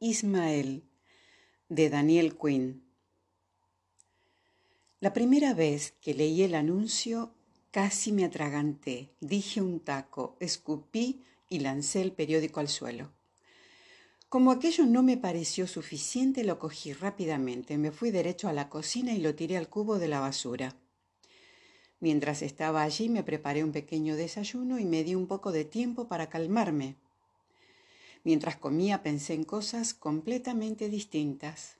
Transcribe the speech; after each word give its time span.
Ismael 0.00 0.84
de 1.68 1.90
Daniel 1.90 2.36
Quinn. 2.36 2.84
La 5.00 5.12
primera 5.12 5.54
vez 5.54 5.92
que 6.00 6.14
leí 6.14 6.44
el 6.44 6.54
anuncio 6.54 7.32
casi 7.72 8.12
me 8.12 8.24
atraganté, 8.24 9.10
dije 9.20 9.60
un 9.60 9.80
taco, 9.80 10.36
escupí 10.38 11.24
y 11.48 11.58
lancé 11.58 12.00
el 12.00 12.12
periódico 12.12 12.60
al 12.60 12.68
suelo. 12.68 13.10
Como 14.28 14.52
aquello 14.52 14.86
no 14.86 15.02
me 15.02 15.16
pareció 15.16 15.66
suficiente, 15.66 16.44
lo 16.44 16.60
cogí 16.60 16.92
rápidamente, 16.92 17.76
me 17.76 17.90
fui 17.90 18.12
derecho 18.12 18.46
a 18.46 18.52
la 18.52 18.68
cocina 18.68 19.14
y 19.14 19.18
lo 19.18 19.34
tiré 19.34 19.56
al 19.56 19.68
cubo 19.68 19.98
de 19.98 20.06
la 20.06 20.20
basura. 20.20 20.76
Mientras 21.98 22.42
estaba 22.42 22.84
allí 22.84 23.08
me 23.08 23.24
preparé 23.24 23.64
un 23.64 23.72
pequeño 23.72 24.14
desayuno 24.14 24.78
y 24.78 24.84
me 24.84 25.02
di 25.02 25.16
un 25.16 25.26
poco 25.26 25.50
de 25.50 25.64
tiempo 25.64 26.06
para 26.06 26.28
calmarme. 26.28 26.94
Mientras 28.28 28.56
comía 28.56 29.02
pensé 29.02 29.32
en 29.32 29.44
cosas 29.44 29.94
completamente 29.94 30.90
distintas. 30.90 31.76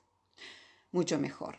Mucho 0.91 1.19
mejor. 1.19 1.57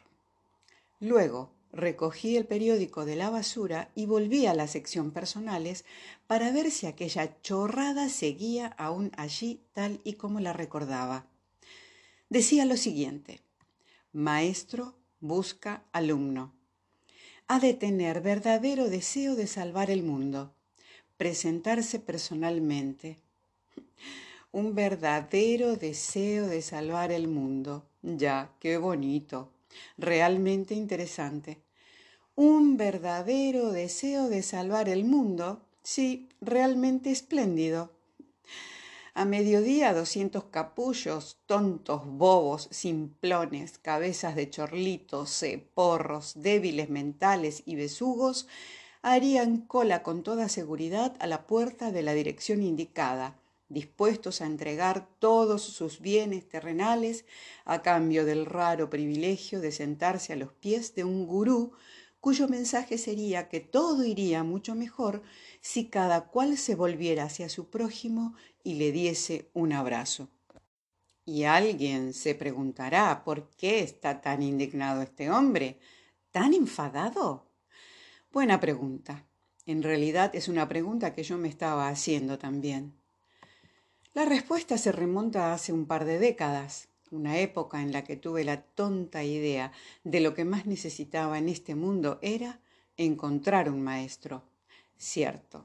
Luego 0.98 1.52
recogí 1.72 2.36
el 2.36 2.44
periódico 2.44 3.04
de 3.04 3.14
la 3.14 3.30
basura 3.30 3.92
y 3.94 4.06
volví 4.06 4.46
a 4.46 4.54
la 4.54 4.66
sección 4.66 5.12
personales 5.12 5.84
para 6.26 6.50
ver 6.50 6.72
si 6.72 6.88
aquella 6.88 7.40
chorrada 7.40 8.08
seguía 8.08 8.66
aún 8.66 9.12
allí 9.16 9.60
tal 9.74 10.00
y 10.02 10.14
como 10.14 10.40
la 10.40 10.52
recordaba. 10.52 11.24
Decía 12.28 12.64
lo 12.64 12.76
siguiente, 12.76 13.42
maestro 14.12 14.96
busca 15.20 15.84
alumno. 15.92 16.52
Ha 17.46 17.60
de 17.60 17.74
tener 17.74 18.22
verdadero 18.22 18.90
deseo 18.90 19.36
de 19.36 19.46
salvar 19.46 19.88
el 19.88 20.02
mundo, 20.02 20.52
presentarse 21.16 22.00
personalmente. 22.00 23.18
Un 24.52 24.74
verdadero 24.74 25.76
deseo 25.76 26.46
de 26.46 26.62
salvar 26.62 27.12
el 27.12 27.28
mundo. 27.28 27.86
Ya, 28.02 28.52
qué 28.60 28.78
bonito 28.78 29.50
realmente 29.96 30.74
interesante. 30.74 31.62
Un 32.34 32.76
verdadero 32.76 33.72
deseo 33.72 34.28
de 34.28 34.42
salvar 34.42 34.88
el 34.88 35.04
mundo, 35.04 35.62
sí, 35.82 36.28
realmente 36.40 37.10
espléndido. 37.10 37.92
A 39.12 39.24
mediodía 39.24 39.92
doscientos 39.92 40.44
capullos, 40.44 41.38
tontos, 41.46 42.06
bobos, 42.06 42.68
simplones, 42.70 43.78
cabezas 43.78 44.36
de 44.36 44.48
chorlitos, 44.48 45.44
porros, 45.74 46.32
débiles 46.36 46.88
mentales 46.88 47.62
y 47.66 47.74
besugos, 47.74 48.46
harían 49.02 49.58
cola 49.58 50.02
con 50.02 50.22
toda 50.22 50.48
seguridad 50.48 51.16
a 51.18 51.26
la 51.26 51.46
puerta 51.46 51.90
de 51.90 52.02
la 52.02 52.14
dirección 52.14 52.62
indicada, 52.62 53.39
dispuestos 53.70 54.42
a 54.42 54.46
entregar 54.46 55.08
todos 55.18 55.62
sus 55.62 56.00
bienes 56.00 56.46
terrenales 56.48 57.24
a 57.64 57.80
cambio 57.80 58.26
del 58.26 58.44
raro 58.44 58.90
privilegio 58.90 59.60
de 59.60 59.72
sentarse 59.72 60.34
a 60.34 60.36
los 60.36 60.52
pies 60.52 60.94
de 60.94 61.04
un 61.04 61.26
gurú 61.26 61.72
cuyo 62.20 62.48
mensaje 62.48 62.98
sería 62.98 63.48
que 63.48 63.60
todo 63.60 64.04
iría 64.04 64.44
mucho 64.44 64.74
mejor 64.74 65.22
si 65.60 65.86
cada 65.86 66.26
cual 66.26 66.58
se 66.58 66.74
volviera 66.74 67.24
hacia 67.24 67.48
su 67.48 67.70
prójimo 67.70 68.34
y 68.62 68.74
le 68.74 68.92
diese 68.92 69.50
un 69.54 69.72
abrazo. 69.72 70.28
Y 71.24 71.44
alguien 71.44 72.12
se 72.12 72.34
preguntará 72.34 73.24
por 73.24 73.50
qué 73.50 73.80
está 73.80 74.20
tan 74.20 74.42
indignado 74.42 75.00
este 75.02 75.30
hombre, 75.30 75.78
tan 76.30 76.54
enfadado. 76.54 77.46
Buena 78.32 78.60
pregunta. 78.60 79.26
En 79.64 79.82
realidad 79.82 80.34
es 80.34 80.48
una 80.48 80.68
pregunta 80.68 81.14
que 81.14 81.22
yo 81.22 81.38
me 81.38 81.48
estaba 81.48 81.88
haciendo 81.88 82.38
también. 82.38 82.99
La 84.12 84.24
respuesta 84.24 84.76
se 84.76 84.90
remonta 84.90 85.46
a 85.46 85.54
hace 85.54 85.72
un 85.72 85.86
par 85.86 86.04
de 86.04 86.18
décadas, 86.18 86.88
una 87.12 87.38
época 87.38 87.80
en 87.80 87.92
la 87.92 88.02
que 88.02 88.16
tuve 88.16 88.42
la 88.42 88.60
tonta 88.60 89.22
idea 89.22 89.70
de 90.02 90.18
lo 90.18 90.34
que 90.34 90.44
más 90.44 90.66
necesitaba 90.66 91.38
en 91.38 91.48
este 91.48 91.76
mundo 91.76 92.18
era 92.20 92.58
encontrar 92.96 93.70
un 93.70 93.82
maestro. 93.82 94.42
Cierto, 94.98 95.64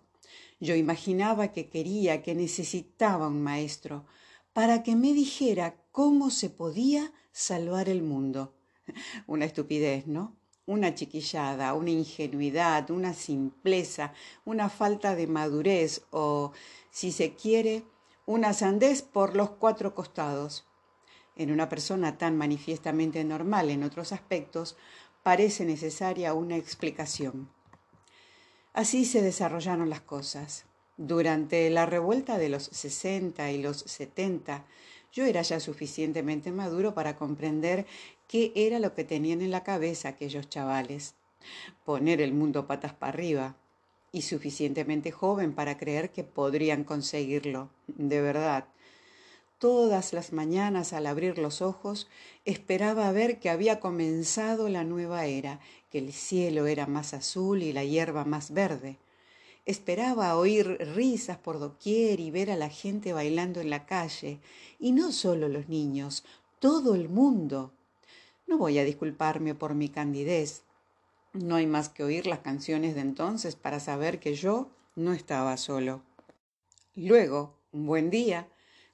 yo 0.60 0.76
imaginaba 0.76 1.52
que 1.52 1.70
quería, 1.70 2.22
que 2.22 2.36
necesitaba 2.36 3.30
un 3.30 3.42
maestro 3.42 4.06
para 4.54 4.84
que 4.84 4.96
me 4.96 5.14
dijera 5.14 5.76
cómo 5.92 6.30
se 6.30 6.52
podía 6.52 7.12
salvar 7.32 7.90
el 7.90 8.04
mundo. 8.04 8.54
Una 9.26 9.46
estupidez, 9.46 10.06
¿no? 10.06 10.36
Una 10.68 10.94
chiquillada, 10.94 11.74
una 11.74 11.90
ingenuidad, 11.90 12.92
una 12.92 13.16
simpleza, 13.16 14.14
una 14.46 14.70
falta 14.70 15.16
de 15.16 15.26
madurez 15.26 16.04
o, 16.12 16.54
si 16.92 17.12
se 17.12 17.34
quiere, 17.34 17.84
una 18.28 18.54
sandez 18.54 19.04
por 19.04 19.36
los 19.36 19.52
cuatro 19.52 19.94
costados. 19.94 20.66
En 21.36 21.52
una 21.52 21.70
persona 21.70 22.18
tan 22.18 22.36
manifiestamente 22.38 23.24
normal 23.24 23.70
en 23.70 23.84
otros 23.84 24.12
aspectos, 24.12 24.78
parece 25.22 25.64
necesaria 25.64 26.34
una 26.34 26.58
explicación. 26.58 27.50
Así 28.74 29.06
se 29.06 29.22
desarrollaron 29.22 29.90
las 29.90 30.02
cosas. 30.02 30.66
Durante 30.98 31.70
la 31.70 31.86
revuelta 31.86 32.38
de 32.38 32.50
los 32.50 32.64
60 32.64 33.52
y 33.52 33.62
los 33.62 33.78
70, 33.78 34.66
yo 35.12 35.26
era 35.26 35.44
ya 35.44 35.60
suficientemente 35.60 36.52
maduro 36.52 36.94
para 36.94 37.16
comprender 37.18 37.86
qué 38.28 38.52
era 38.56 38.80
lo 38.80 38.94
que 38.96 39.04
tenían 39.04 39.42
en 39.42 39.52
la 39.52 39.64
cabeza 39.64 40.10
aquellos 40.10 40.50
chavales. 40.50 41.16
Poner 41.84 42.22
el 42.22 42.34
mundo 42.34 42.66
patas 42.66 42.94
para 42.94 43.14
arriba, 43.14 43.56
y 44.16 44.22
suficientemente 44.22 45.12
joven 45.12 45.54
para 45.54 45.78
creer 45.78 46.10
que 46.10 46.24
podrían 46.24 46.86
conseguirlo, 46.86 47.70
de 47.88 48.22
verdad. 48.22 48.64
Todas 49.60 50.14
las 50.14 50.32
mañanas 50.32 50.94
al 50.94 51.06
abrir 51.06 51.38
los 51.38 51.62
ojos 51.62 52.08
esperaba 52.46 53.12
ver 53.12 53.40
que 53.40 53.50
había 53.50 53.82
comenzado 53.82 54.70
la 54.70 54.86
nueva 54.86 55.26
era, 55.26 55.60
que 55.92 55.98
el 55.98 56.14
cielo 56.14 56.66
era 56.66 56.88
más 56.88 57.14
azul 57.14 57.62
y 57.62 57.74
la 57.74 57.84
hierba 57.84 58.24
más 58.24 58.52
verde. 58.52 58.98
Esperaba 59.66 60.38
oír 60.38 60.78
risas 60.96 61.38
por 61.38 61.60
doquier 61.60 62.22
y 62.22 62.32
ver 62.32 62.52
a 62.52 62.56
la 62.56 62.70
gente 62.70 63.12
bailando 63.12 63.60
en 63.60 63.70
la 63.70 63.86
calle, 63.86 64.40
y 64.80 64.94
no 64.94 65.12
solo 65.12 65.50
los 65.50 65.68
niños, 65.68 66.24
todo 66.60 66.96
el 66.96 67.10
mundo. 67.10 67.74
No 68.48 68.58
voy 68.58 68.80
a 68.80 68.86
disculparme 68.86 69.56
por 69.56 69.74
mi 69.74 69.90
candidez, 69.90 70.62
no 71.36 71.56
hay 71.56 71.68
más 71.68 71.90
que 71.90 72.04
oír 72.04 72.28
las 72.28 72.40
canciones 72.40 72.96
de 72.96 73.02
entonces 73.02 73.56
para 73.56 73.80
saber 73.80 74.20
que 74.20 74.36
yo 74.36 74.70
no 74.96 75.14
estaba 75.14 75.58
solo. 75.58 76.02
Luego, 76.96 77.58
un 77.72 77.86
buen 77.86 78.10
día, 78.10 78.48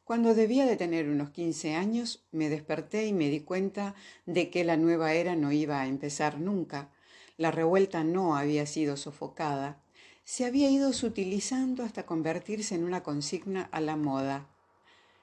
cuando 0.04 0.34
debía 0.34 0.66
de 0.66 0.76
tener 0.76 1.08
unos 1.08 1.30
quince 1.30 1.76
años, 1.76 2.24
me 2.32 2.50
desperté 2.50 3.06
y 3.06 3.14
me 3.14 3.30
di 3.30 3.42
cuenta 3.42 3.96
de 4.26 4.50
que 4.50 4.64
la 4.64 4.76
nueva 4.76 5.14
era 5.14 5.36
no 5.36 5.52
iba 5.52 5.80
a 5.80 5.88
empezar 5.88 6.40
nunca. 6.40 6.90
La 7.38 7.52
revuelta 7.52 8.04
no 8.04 8.36
había 8.36 8.66
sido 8.66 8.98
sofocada. 8.98 9.82
Se 10.26 10.46
había 10.46 10.70
ido 10.70 10.94
sutilizando 10.94 11.84
hasta 11.84 12.06
convertirse 12.06 12.76
en 12.76 12.84
una 12.84 13.04
consigna 13.04 13.70
a 13.72 13.80
la 13.80 13.96
moda. 13.96 14.48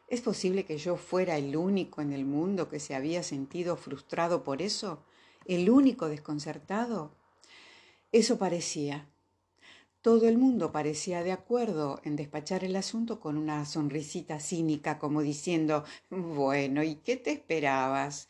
¿Es 0.09 0.23
posible 0.23 0.65
que 0.65 0.79
yo 0.79 0.97
fuera 0.97 1.37
el 1.37 1.57
único 1.57 2.01
en 2.01 2.13
el 2.13 2.25
mundo 2.25 2.69
que 2.69 2.81
se 2.81 2.95
había 2.95 3.23
sentido 3.23 3.77
frustrado 3.77 4.43
por 4.43 4.63
eso? 4.63 5.03
El 5.49 5.71
único 5.71 6.09
desconcertado. 6.09 7.11
Eso 8.13 8.39
parecía. 8.39 9.09
Todo 10.03 10.29
el 10.29 10.37
mundo 10.37 10.73
parecía 10.73 11.23
de 11.23 11.33
acuerdo 11.33 12.01
en 12.05 12.17
despachar 12.17 12.65
el 12.65 12.77
asunto 12.77 13.19
con 13.19 13.39
una 13.39 13.65
sonrisita 13.65 14.41
cínica, 14.41 14.99
como 14.99 15.23
diciendo, 15.23 15.85
bueno, 16.11 16.83
¿y 16.83 16.97
qué 16.97 17.17
te 17.17 17.33
esperabas? 17.33 18.29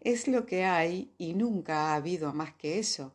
Es 0.00 0.28
lo 0.28 0.44
que 0.44 0.64
hay 0.64 1.10
y 1.16 1.32
nunca 1.32 1.88
ha 1.88 1.94
habido 1.94 2.34
más 2.34 2.52
que 2.52 2.78
eso. 2.78 3.14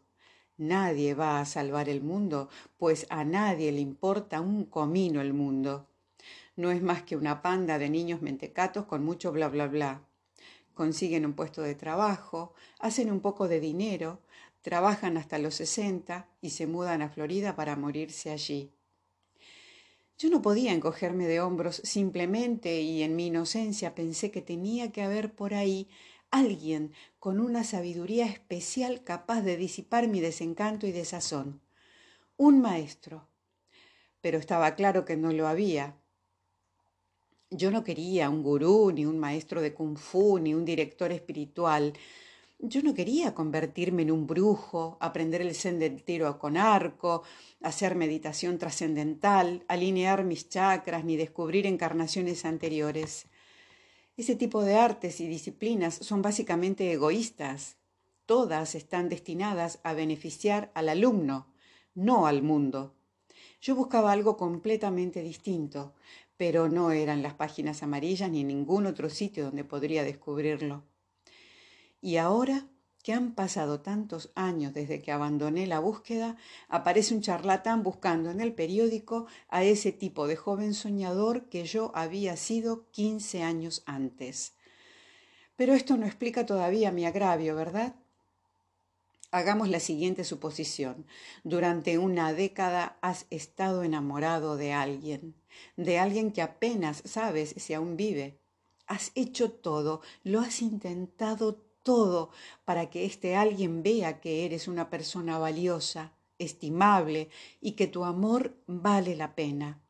Nadie 0.58 1.14
va 1.14 1.40
a 1.40 1.46
salvar 1.46 1.90
el 1.90 2.02
mundo, 2.02 2.50
pues 2.78 3.06
a 3.09 3.24
nadie 3.24 3.72
le 3.72 3.81
importa 3.81 4.41
un 4.41 4.66
comino 4.66 5.22
el 5.22 5.34
mundo. 5.34 5.88
No 6.56 6.72
es 6.72 6.81
más 6.81 7.03
que 7.03 7.16
una 7.16 7.44
panda 7.44 7.78
de 7.78 7.90
niños 7.90 8.22
mentecatos 8.22 8.85
con 8.85 9.06
mucho 9.06 9.31
bla 9.31 9.47
bla 9.47 9.68
bla 9.68 10.02
consiguen 10.73 11.25
un 11.25 11.34
puesto 11.34 11.61
de 11.61 11.75
trabajo, 11.75 12.53
hacen 12.79 13.11
un 13.11 13.20
poco 13.20 13.47
de 13.47 13.59
dinero, 13.59 14.22
trabajan 14.61 15.17
hasta 15.17 15.37
los 15.37 15.55
60 15.55 16.28
y 16.41 16.52
se 16.52 16.67
mudan 16.67 17.02
a 17.02 17.09
Florida 17.09 17.55
para 17.55 17.75
morirse 17.75 18.31
allí. 18.31 18.72
Yo 20.17 20.29
no 20.29 20.41
podía 20.41 20.73
encogerme 20.73 21.28
de 21.28 21.41
hombros 21.41 21.81
simplemente 21.84 22.81
y 22.81 23.03
en 23.03 23.16
mi 23.16 23.28
inocencia 23.28 23.96
pensé 23.96 24.31
que 24.31 24.41
tenía 24.41 24.91
que 24.91 25.02
haber 25.02 25.34
por 25.34 25.53
ahí 25.53 25.90
alguien 26.29 26.93
con 27.19 27.40
una 27.40 27.64
sabiduría 27.64 28.26
especial 28.26 29.03
capaz 29.03 29.41
de 29.41 29.58
disipar 29.58 30.08
mi 30.08 30.19
desencanto 30.22 30.87
y 30.87 30.91
desazón. 30.91 31.61
Un 32.37 32.61
maestro. 32.61 33.28
Pero 34.22 34.37
estaba 34.37 34.76
claro 34.76 35.03
que 35.03 35.17
no 35.17 35.34
lo 35.34 35.47
había, 35.47 35.97
yo 37.55 37.72
no 37.72 37.84
quería 37.84 38.29
un 38.29 38.44
gurú, 38.44 38.91
ni 38.91 39.05
un 39.05 39.20
maestro 39.20 39.61
de 39.61 39.73
kung 39.73 39.97
fu, 39.97 40.40
ni 40.40 40.53
un 40.53 40.66
director 40.66 41.11
espiritual. 41.11 41.94
Yo 42.59 42.82
no 42.82 42.94
quería 42.94 43.34
convertirme 43.34 44.03
en 44.03 44.11
un 44.11 44.26
brujo, 44.26 44.97
aprender 45.02 45.41
el 45.41 45.53
zen 45.53 45.79
del 45.79 46.03
tiro 46.03 46.40
con 46.40 46.55
arco, 46.55 47.23
hacer 47.61 47.96
meditación 47.96 48.58
trascendental, 48.58 49.64
alinear 49.67 50.23
mis 50.23 50.50
chakras, 50.50 51.03
ni 51.03 51.17
descubrir 51.17 51.66
encarnaciones 51.66 52.46
anteriores. 52.46 53.26
Ese 54.16 54.35
tipo 54.35 54.64
de 54.64 54.76
artes 54.76 55.20
y 55.20 55.28
disciplinas 55.28 55.96
son 55.96 56.22
básicamente 56.22 56.91
egoístas. 56.91 57.78
Todas 58.26 58.76
están 58.76 59.09
destinadas 59.09 59.79
a 59.84 59.94
beneficiar 59.94 60.72
al 60.76 60.88
alumno, 60.88 61.47
no 61.96 62.28
al 62.28 62.44
mundo. 62.44 62.94
Yo 63.59 63.76
buscaba 63.76 64.11
algo 64.11 64.38
completamente 64.38 65.22
distinto, 65.22 65.94
pero 66.45 66.67
no 66.67 66.91
eran 66.91 67.23
las 67.23 67.35
páginas 67.35 67.84
amarillas 67.84 68.29
ni 68.29 68.43
ningún 68.43 68.85
otro 68.85 69.09
sitio 69.09 69.45
donde 69.45 69.63
podría 69.63 70.03
descubrirlo. 70.03 70.84
Y 72.01 72.17
ahora 72.17 72.67
que 73.01 73.13
han 73.13 73.34
pasado 73.34 73.79
tantos 73.79 74.34
años 74.35 74.73
desde 74.73 75.01
que 75.01 75.13
abandoné 75.13 75.67
la 75.67 75.79
búsqueda, 75.79 76.35
aparece 76.67 77.16
un 77.16 77.22
charlatán 77.22 77.81
buscando 77.81 78.29
en 78.29 78.41
el 78.41 78.51
periódico 78.53 79.25
a 79.47 79.63
ese 79.63 79.93
tipo 79.93 80.28
de 80.28 80.35
joven 80.35 80.73
soñador 80.73 81.47
que 81.47 81.63
yo 81.63 81.93
había 81.95 82.35
sido 82.35 82.90
15 82.91 83.41
años 83.41 83.81
antes. 83.85 84.57
Pero 85.55 85.73
esto 85.73 85.95
no 85.95 86.05
explica 86.05 86.45
todavía 86.45 86.91
mi 86.91 87.05
agravio, 87.05 87.55
¿verdad? 87.55 87.95
Hagamos 89.34 89.68
la 89.68 89.80
siguiente 89.80 90.26
suposición. 90.26 91.08
Durante 91.44 91.97
una 91.97 92.34
década 92.34 93.00
has 93.02 93.26
estado 93.32 93.82
enamorado 93.82 94.58
de 94.58 94.74
alguien, 94.74 95.34
de 95.76 95.97
alguien 95.97 96.32
que 96.32 96.44
apenas 96.44 97.02
sabes 97.03 97.56
si 97.58 97.74
aún 97.74 97.97
vive. 97.97 98.38
Has 98.85 99.12
hecho 99.16 99.50
todo, 99.50 100.02
lo 100.24 100.40
has 100.40 100.62
intentado 100.62 101.56
todo 101.82 102.30
para 102.64 102.91
que 102.91 103.06
este 103.06 103.35
alguien 103.35 103.82
vea 103.82 104.22
que 104.22 104.46
eres 104.46 104.68
una 104.68 104.91
persona 104.91 105.40
valiosa, 105.40 106.14
estimable 106.38 107.29
y 107.59 107.72
que 107.72 107.88
tu 107.88 108.06
amor 108.06 108.56
vale 108.68 109.16
la 109.16 109.34
pena. 109.34 109.82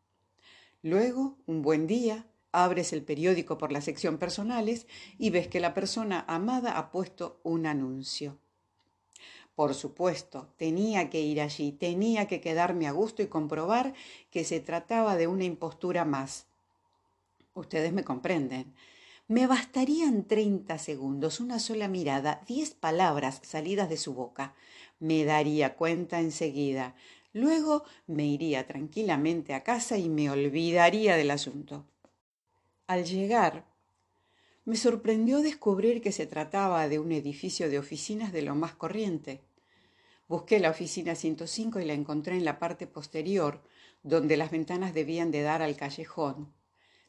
Luego, 0.82 1.38
un 1.48 1.62
buen 1.64 1.86
día, 1.86 2.28
abres 2.54 2.94
el 2.94 3.04
periódico 3.04 3.58
por 3.58 3.74
la 3.74 3.82
sección 3.82 4.20
personales 4.20 4.88
y 5.18 5.32
ves 5.32 5.50
que 5.50 5.60
la 5.60 5.74
persona 5.74 6.24
amada 6.30 6.78
ha 6.78 6.92
puesto 6.92 7.42
un 7.44 7.66
anuncio. 7.66 8.40
Por 9.56 9.76
supuesto, 9.76 10.48
tenía 10.58 11.10
que 11.10 11.22
ir 11.22 11.40
allí, 11.40 11.72
tenía 11.72 12.28
que 12.28 12.42
quedarme 12.42 12.88
a 12.88 12.92
gusto 12.92 13.22
y 13.22 13.28
comprobar 13.28 13.94
que 14.32 14.44
se 14.44 14.60
trataba 14.60 15.16
de 15.16 15.28
una 15.28 15.44
impostura 15.44 16.06
más. 16.06 16.48
Ustedes 17.54 17.94
me 17.94 18.04
comprenden. 18.04 18.74
Me 19.28 19.46
bastarían 19.46 20.24
treinta 20.24 20.78
segundos, 20.80 21.40
una 21.40 21.60
sola 21.60 21.88
mirada, 21.88 22.42
diez 22.48 22.74
palabras 22.74 23.40
salidas 23.44 23.90
de 23.90 23.98
su 23.98 24.14
boca. 24.14 24.56
Me 25.00 25.24
daría 25.24 25.76
cuenta 25.76 26.20
enseguida. 26.20 26.96
Luego 27.32 27.84
me 28.08 28.26
iría 28.26 28.68
tranquilamente 28.68 29.54
a 29.54 29.64
casa 29.64 29.98
y 29.98 30.10
me 30.10 30.30
olvidaría 30.30 31.16
del 31.16 31.32
asunto. 31.32 31.86
Al 32.88 33.06
llegar, 33.06 33.66
me 34.66 34.78
sorprendió 34.78 35.40
descubrir 35.40 36.02
que 36.02 36.12
se 36.12 36.26
trataba 36.26 36.88
de 36.88 37.00
un 37.00 37.12
edificio 37.12 37.70
de 37.70 37.80
oficinas 37.80 38.32
de 38.32 38.44
lo 38.44 38.56
más 38.56 38.74
corriente. 38.76 39.42
Busqué 40.30 40.60
la 40.60 40.70
oficina 40.70 41.16
105 41.16 41.82
y 41.82 41.86
la 41.86 41.94
encontré 41.94 42.38
en 42.38 42.46
la 42.46 42.60
parte 42.60 42.88
posterior, 42.88 43.62
donde 44.04 44.38
las 44.38 44.52
ventanas 44.52 44.94
debían 44.94 45.32
de 45.32 45.42
dar 45.42 45.62
al 45.62 45.76
callejón. 45.76 46.54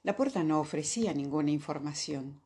La 0.03 0.17
puerta 0.17 0.43
no 0.43 0.61
ofrecía 0.61 1.15
ninguna 1.15 1.51
información. 1.51 2.41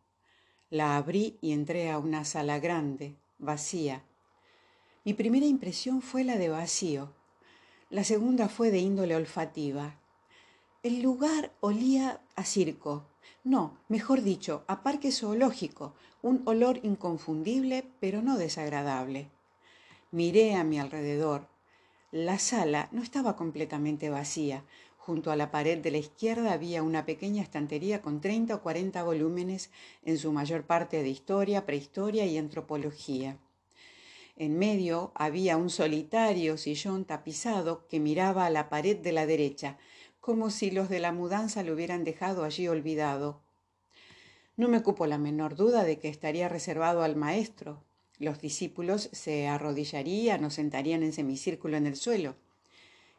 La 0.71 0.97
abrí 0.99 1.39
y 1.41 1.53
entré 1.53 1.91
a 1.91 1.99
una 1.99 2.25
sala 2.27 2.59
grande, 2.59 3.17
vacía. 3.39 4.05
Mi 5.05 5.15
primera 5.15 5.47
impresión 5.47 6.03
fue 6.03 6.23
la 6.23 6.37
de 6.37 6.51
vacío. 6.51 7.15
La 7.89 8.05
segunda 8.05 8.51
fue 8.51 8.71
de 8.71 8.79
índole 8.79 9.17
olfativa. 9.17 9.99
El 10.83 11.01
lugar 11.01 11.51
olía 11.61 12.21
a 12.37 12.45
circo. 12.45 13.07
No, 13.45 13.79
mejor 13.89 14.23
dicho, 14.23 14.65
a 14.67 14.83
parque 14.83 15.13
zoológico, 15.13 15.95
un 16.23 16.43
olor 16.47 16.81
inconfundible, 16.83 17.85
pero 18.01 18.23
no 18.23 18.37
desagradable. 18.37 19.29
Miré 20.11 20.55
a 20.55 20.65
mi 20.65 20.79
alrededor. 20.79 21.47
La 22.11 22.39
sala 22.39 22.89
no 22.93 23.03
estaba 23.03 23.37
completamente 23.37 24.11
vacía. 24.11 24.65
Junto 24.97 25.31
a 25.31 25.37
la 25.37 25.51
pared 25.51 25.79
de 25.79 25.91
la 25.91 25.99
izquierda 25.99 26.53
había 26.53 26.83
una 26.83 27.07
pequeña 27.07 27.43
estantería 27.43 28.03
con 28.03 28.21
30 28.21 28.57
o 28.57 28.63
40 28.63 29.03
volúmenes, 29.05 29.71
en 30.05 30.19
su 30.19 30.33
mayor 30.33 30.65
parte 30.65 31.03
de 31.03 31.09
historia, 31.09 31.65
prehistoria 31.65 32.27
y 32.27 32.39
antropología. 32.39 33.39
En 34.37 34.59
medio 34.59 35.11
había 35.15 35.57
un 35.57 35.69
solitario 35.69 36.57
sillón 36.57 37.05
tapizado 37.05 37.87
que 37.89 38.01
miraba 38.01 38.47
a 38.47 38.51
la 38.51 38.69
pared 38.69 38.97
de 38.97 39.13
la 39.13 39.27
derecha, 39.27 39.79
como 40.29 40.51
si 40.51 40.71
los 40.71 40.91
de 40.91 41.01
la 41.01 41.11
mudanza 41.11 41.63
lo 41.63 41.73
hubieran 41.73 42.05
dejado 42.05 42.45
allí 42.45 42.69
olvidado. 42.69 43.41
No 44.59 44.69
me 44.69 44.83
cupo 44.83 45.07
la 45.07 45.17
menor 45.17 45.57
duda 45.57 45.85
de 45.85 45.99
que 45.99 46.11
estaría 46.11 46.51
reservado 46.51 47.03
al 47.03 47.17
maestro. 47.17 47.83
Los 48.19 48.39
discípulos 48.39 49.09
se 49.13 49.49
arrodillarían 49.49 50.45
o 50.45 50.51
sentarían 50.51 51.03
en 51.03 51.15
semicírculo 51.15 51.79
en 51.79 51.87
el 51.87 51.97
suelo. 51.97 52.35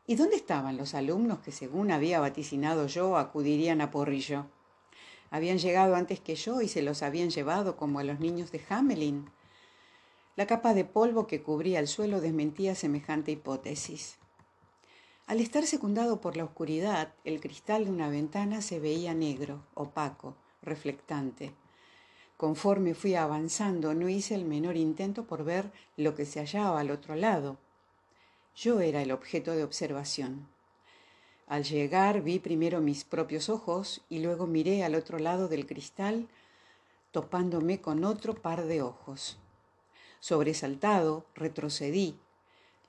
¿Y 0.06 0.18
dónde 0.18 0.36
estaban 0.36 0.78
los 0.78 0.94
alumnos 0.94 1.40
que, 1.40 1.52
según 1.52 1.90
había 1.90 2.20
vaticinado 2.20 2.86
yo, 2.86 3.18
acudirían 3.18 3.82
a 3.82 3.90
Porrillo? 3.90 4.46
Habían 5.32 5.58
llegado 5.58 5.96
antes 5.96 6.20
que 6.20 6.36
yo 6.36 6.62
y 6.62 6.68
se 6.68 6.84
los 6.84 7.02
habían 7.02 7.32
llevado 7.32 7.76
como 7.76 7.98
a 7.98 8.04
los 8.04 8.20
niños 8.20 8.52
de 8.52 8.62
Hamelin. 8.70 9.32
La 10.36 10.46
capa 10.46 10.76
de 10.76 10.86
polvo 10.86 11.26
que 11.26 11.42
cubría 11.42 11.80
el 11.80 11.88
suelo 11.88 12.22
desmentía 12.22 12.76
semejante 12.76 13.32
hipótesis. 13.32 14.19
Al 15.30 15.42
estar 15.42 15.68
secundado 15.68 16.22
por 16.22 16.36
la 16.36 16.44
oscuridad, 16.44 17.14
el 17.24 17.40
cristal 17.40 17.86
de 17.86 17.92
una 17.92 18.10
ventana 18.10 18.64
se 18.64 18.80
veía 18.80 19.14
negro, 19.14 19.62
opaco, 19.76 20.34
reflectante. 20.64 21.54
Conforme 22.36 22.96
fui 22.96 23.14
avanzando, 23.14 23.94
no 23.94 24.10
hice 24.10 24.34
el 24.34 24.44
menor 24.44 24.76
intento 24.76 25.28
por 25.28 25.44
ver 25.44 25.72
lo 25.98 26.16
que 26.16 26.26
se 26.26 26.40
hallaba 26.40 26.80
al 26.80 26.90
otro 26.90 27.14
lado. 27.14 27.60
Yo 28.56 28.82
era 28.82 29.04
el 29.04 29.12
objeto 29.12 29.52
de 29.52 29.64
observación. 29.64 30.48
Al 31.46 31.64
llegar 31.64 32.24
vi 32.24 32.40
primero 32.40 32.82
mis 32.82 33.04
propios 33.04 33.50
ojos 33.50 34.02
y 34.10 34.22
luego 34.22 34.48
miré 34.48 34.84
al 34.84 34.96
otro 34.96 35.20
lado 35.20 35.48
del 35.48 35.68
cristal, 35.68 36.28
topándome 37.12 37.82
con 37.82 38.04
otro 38.04 38.34
par 38.34 38.66
de 38.66 38.82
ojos. 38.82 39.38
Sobresaltado, 40.22 41.24
retrocedí. 41.36 42.18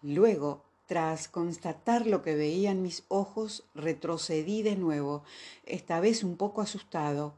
Luego, 0.01 0.65
tras 0.91 1.29
constatar 1.29 2.07
lo 2.07 2.21
que 2.21 2.35
veían 2.35 2.83
mis 2.83 3.05
ojos, 3.07 3.65
retrocedí 3.75 4.63
de 4.63 4.75
nuevo, 4.75 5.23
esta 5.65 6.01
vez 6.01 6.25
un 6.25 6.37
poco 6.37 6.61
asustado. 6.61 7.33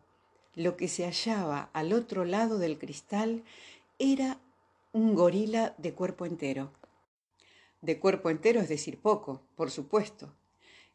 Lo 0.55 0.77
que 0.79 0.89
se 0.89 1.05
hallaba 1.05 1.69
al 1.75 1.93
otro 1.93 2.25
lado 2.25 2.59
del 2.59 2.79
cristal 2.79 3.45
era 3.99 4.41
un 4.93 5.15
gorila 5.15 5.75
de 5.77 5.93
cuerpo 5.93 6.25
entero 6.25 6.73
de 7.83 7.99
cuerpo 7.99 8.31
entero, 8.31 8.61
es 8.61 8.69
decir, 8.69 8.99
poco, 8.99 9.43
por 9.57 9.71
supuesto. 9.71 10.33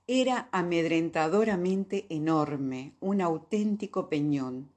Era 0.07 0.47
amedrentadoramente 0.53 2.05
enorme, 2.09 2.93
un 3.01 3.21
auténtico 3.21 4.09
peñón. 4.09 4.71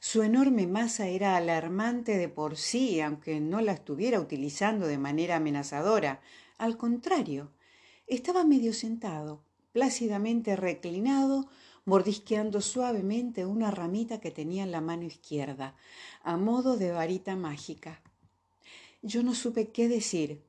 Su 0.00 0.22
enorme 0.22 0.66
masa 0.66 1.06
era 1.06 1.36
alarmante 1.36 2.16
de 2.16 2.28
por 2.28 2.56
sí, 2.56 3.00
aunque 3.00 3.40
no 3.40 3.60
la 3.60 3.72
estuviera 3.72 4.20
utilizando 4.20 4.86
de 4.86 4.98
manera 4.98 5.36
amenazadora. 5.36 6.20
Al 6.58 6.76
contrario, 6.76 7.50
estaba 8.06 8.44
medio 8.44 8.72
sentado, 8.72 9.42
plácidamente 9.72 10.56
reclinado, 10.56 11.48
mordisqueando 11.84 12.60
suavemente 12.60 13.44
una 13.44 13.70
ramita 13.70 14.20
que 14.20 14.30
tenía 14.30 14.62
en 14.62 14.72
la 14.72 14.80
mano 14.80 15.04
izquierda, 15.04 15.76
a 16.22 16.36
modo 16.36 16.76
de 16.76 16.92
varita 16.92 17.36
mágica. 17.36 18.02
Yo 19.02 19.22
no 19.22 19.34
supe 19.34 19.70
qué 19.70 19.88
decir, 19.88 20.42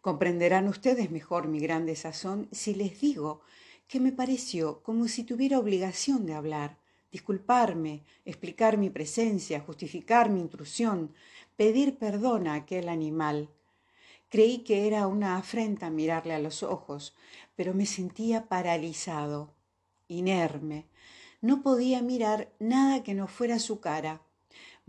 Comprenderán 0.00 0.66
ustedes 0.68 1.10
mejor 1.10 1.48
mi 1.48 1.60
gran 1.60 1.86
desazón 1.86 2.48
si 2.52 2.74
les 2.74 3.00
digo 3.00 3.42
que 3.86 4.00
me 4.00 4.12
pareció 4.12 4.82
como 4.82 5.08
si 5.08 5.24
tuviera 5.24 5.58
obligación 5.58 6.26
de 6.26 6.34
hablar, 6.34 6.78
disculparme, 7.10 8.04
explicar 8.24 8.78
mi 8.78 8.88
presencia, 8.88 9.60
justificar 9.60 10.30
mi 10.30 10.40
intrusión, 10.40 11.12
pedir 11.56 11.98
perdón 11.98 12.46
a 12.46 12.54
aquel 12.54 12.88
animal. 12.88 13.50
Creí 14.30 14.58
que 14.58 14.86
era 14.86 15.06
una 15.06 15.36
afrenta 15.36 15.90
mirarle 15.90 16.32
a 16.32 16.38
los 16.38 16.62
ojos, 16.62 17.14
pero 17.56 17.74
me 17.74 17.84
sentía 17.84 18.48
paralizado, 18.48 19.54
inerme. 20.08 20.86
No 21.42 21.62
podía 21.62 22.00
mirar 22.00 22.50
nada 22.58 23.02
que 23.02 23.12
no 23.12 23.26
fuera 23.26 23.58
su 23.58 23.80
cara 23.80 24.22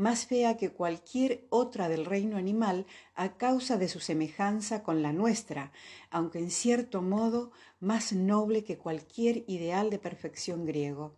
más 0.01 0.25
fea 0.25 0.57
que 0.57 0.71
cualquier 0.71 1.45
otra 1.49 1.87
del 1.87 2.05
reino 2.05 2.37
animal 2.37 2.87
a 3.13 3.37
causa 3.37 3.77
de 3.77 3.87
su 3.87 3.99
semejanza 3.99 4.81
con 4.81 5.03
la 5.03 5.13
nuestra, 5.13 5.71
aunque 6.09 6.39
en 6.39 6.49
cierto 6.49 7.03
modo 7.03 7.51
más 7.79 8.11
noble 8.11 8.63
que 8.63 8.79
cualquier 8.79 9.43
ideal 9.47 9.91
de 9.91 9.99
perfección 9.99 10.65
griego. 10.65 11.17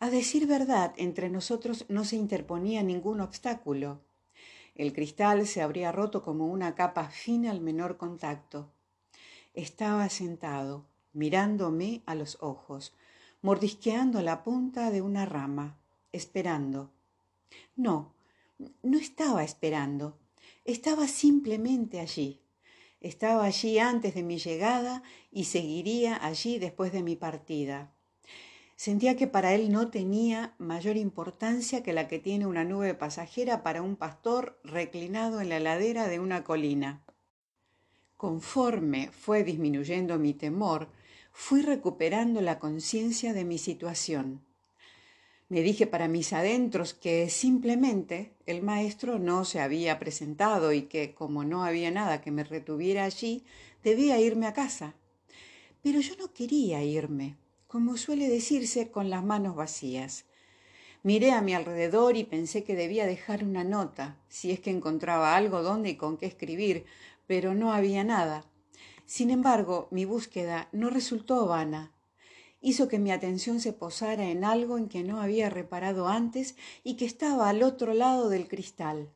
A 0.00 0.10
decir 0.10 0.48
verdad, 0.48 0.94
entre 0.96 1.28
nosotros 1.28 1.84
no 1.88 2.04
se 2.04 2.16
interponía 2.16 2.82
ningún 2.82 3.20
obstáculo. 3.20 4.00
El 4.80 4.94
cristal 4.94 5.46
se 5.46 5.60
habría 5.60 5.92
roto 5.92 6.22
como 6.22 6.46
una 6.46 6.74
capa 6.74 7.10
fina 7.10 7.50
al 7.50 7.60
menor 7.60 7.98
contacto. 7.98 8.72
Estaba 9.52 10.08
sentado, 10.08 10.86
mirándome 11.12 12.00
a 12.06 12.14
los 12.14 12.38
ojos, 12.40 12.94
mordisqueando 13.42 14.22
la 14.22 14.42
punta 14.42 14.90
de 14.90 15.02
una 15.02 15.26
rama 15.26 15.76
esperando. 16.12 16.90
No, 17.76 18.14
no 18.82 18.96
estaba 18.96 19.44
esperando, 19.44 20.16
estaba 20.64 21.08
simplemente 21.08 22.00
allí. 22.00 22.40
Estaba 23.02 23.44
allí 23.44 23.78
antes 23.78 24.14
de 24.14 24.22
mi 24.22 24.38
llegada 24.38 25.02
y 25.30 25.44
seguiría 25.44 26.24
allí 26.24 26.58
después 26.58 26.90
de 26.90 27.02
mi 27.02 27.16
partida. 27.16 27.92
Sentía 28.80 29.14
que 29.14 29.26
para 29.26 29.52
él 29.52 29.70
no 29.70 29.90
tenía 29.90 30.54
mayor 30.56 30.96
importancia 30.96 31.82
que 31.82 31.92
la 31.92 32.08
que 32.08 32.18
tiene 32.18 32.46
una 32.46 32.64
nube 32.64 32.94
pasajera 32.94 33.62
para 33.62 33.82
un 33.82 33.94
pastor 33.94 34.58
reclinado 34.64 35.42
en 35.42 35.50
la 35.50 35.60
ladera 35.60 36.08
de 36.08 36.18
una 36.18 36.44
colina. 36.44 37.04
Conforme 38.16 39.10
fue 39.12 39.44
disminuyendo 39.44 40.18
mi 40.18 40.32
temor, 40.32 40.88
fui 41.30 41.60
recuperando 41.60 42.40
la 42.40 42.58
conciencia 42.58 43.34
de 43.34 43.44
mi 43.44 43.58
situación. 43.58 44.46
Me 45.50 45.60
dije 45.60 45.86
para 45.86 46.08
mis 46.08 46.32
adentros 46.32 46.94
que 46.94 47.28
simplemente 47.28 48.32
el 48.46 48.62
maestro 48.62 49.18
no 49.18 49.44
se 49.44 49.60
había 49.60 49.98
presentado 49.98 50.72
y 50.72 50.84
que, 50.84 51.12
como 51.12 51.44
no 51.44 51.64
había 51.64 51.90
nada 51.90 52.22
que 52.22 52.30
me 52.30 52.44
retuviera 52.44 53.04
allí, 53.04 53.44
debía 53.84 54.18
irme 54.18 54.46
a 54.46 54.54
casa. 54.54 54.94
Pero 55.82 56.00
yo 56.00 56.16
no 56.16 56.32
quería 56.32 56.82
irme 56.82 57.36
como 57.70 57.96
suele 57.96 58.28
decirse, 58.28 58.90
con 58.90 59.10
las 59.10 59.22
manos 59.22 59.54
vacías. 59.54 60.24
Miré 61.04 61.30
a 61.30 61.40
mi 61.40 61.54
alrededor 61.54 62.16
y 62.16 62.24
pensé 62.24 62.64
que 62.64 62.74
debía 62.74 63.06
dejar 63.06 63.44
una 63.44 63.62
nota, 63.62 64.18
si 64.28 64.50
es 64.50 64.58
que 64.58 64.70
encontraba 64.70 65.36
algo 65.36 65.62
donde 65.62 65.90
y 65.90 65.94
con 65.94 66.16
qué 66.16 66.26
escribir, 66.26 66.84
pero 67.28 67.54
no 67.54 67.72
había 67.72 68.02
nada. 68.02 68.44
Sin 69.06 69.30
embargo, 69.30 69.86
mi 69.92 70.04
búsqueda 70.04 70.68
no 70.72 70.90
resultó 70.90 71.46
vana. 71.46 71.92
Hizo 72.60 72.88
que 72.88 72.98
mi 72.98 73.12
atención 73.12 73.60
se 73.60 73.72
posara 73.72 74.30
en 74.30 74.42
algo 74.42 74.76
en 74.76 74.88
que 74.88 75.04
no 75.04 75.20
había 75.20 75.48
reparado 75.48 76.08
antes 76.08 76.56
y 76.82 76.94
que 76.94 77.04
estaba 77.04 77.48
al 77.48 77.62
otro 77.62 77.94
lado 77.94 78.30
del 78.30 78.48
cristal. 78.48 79.12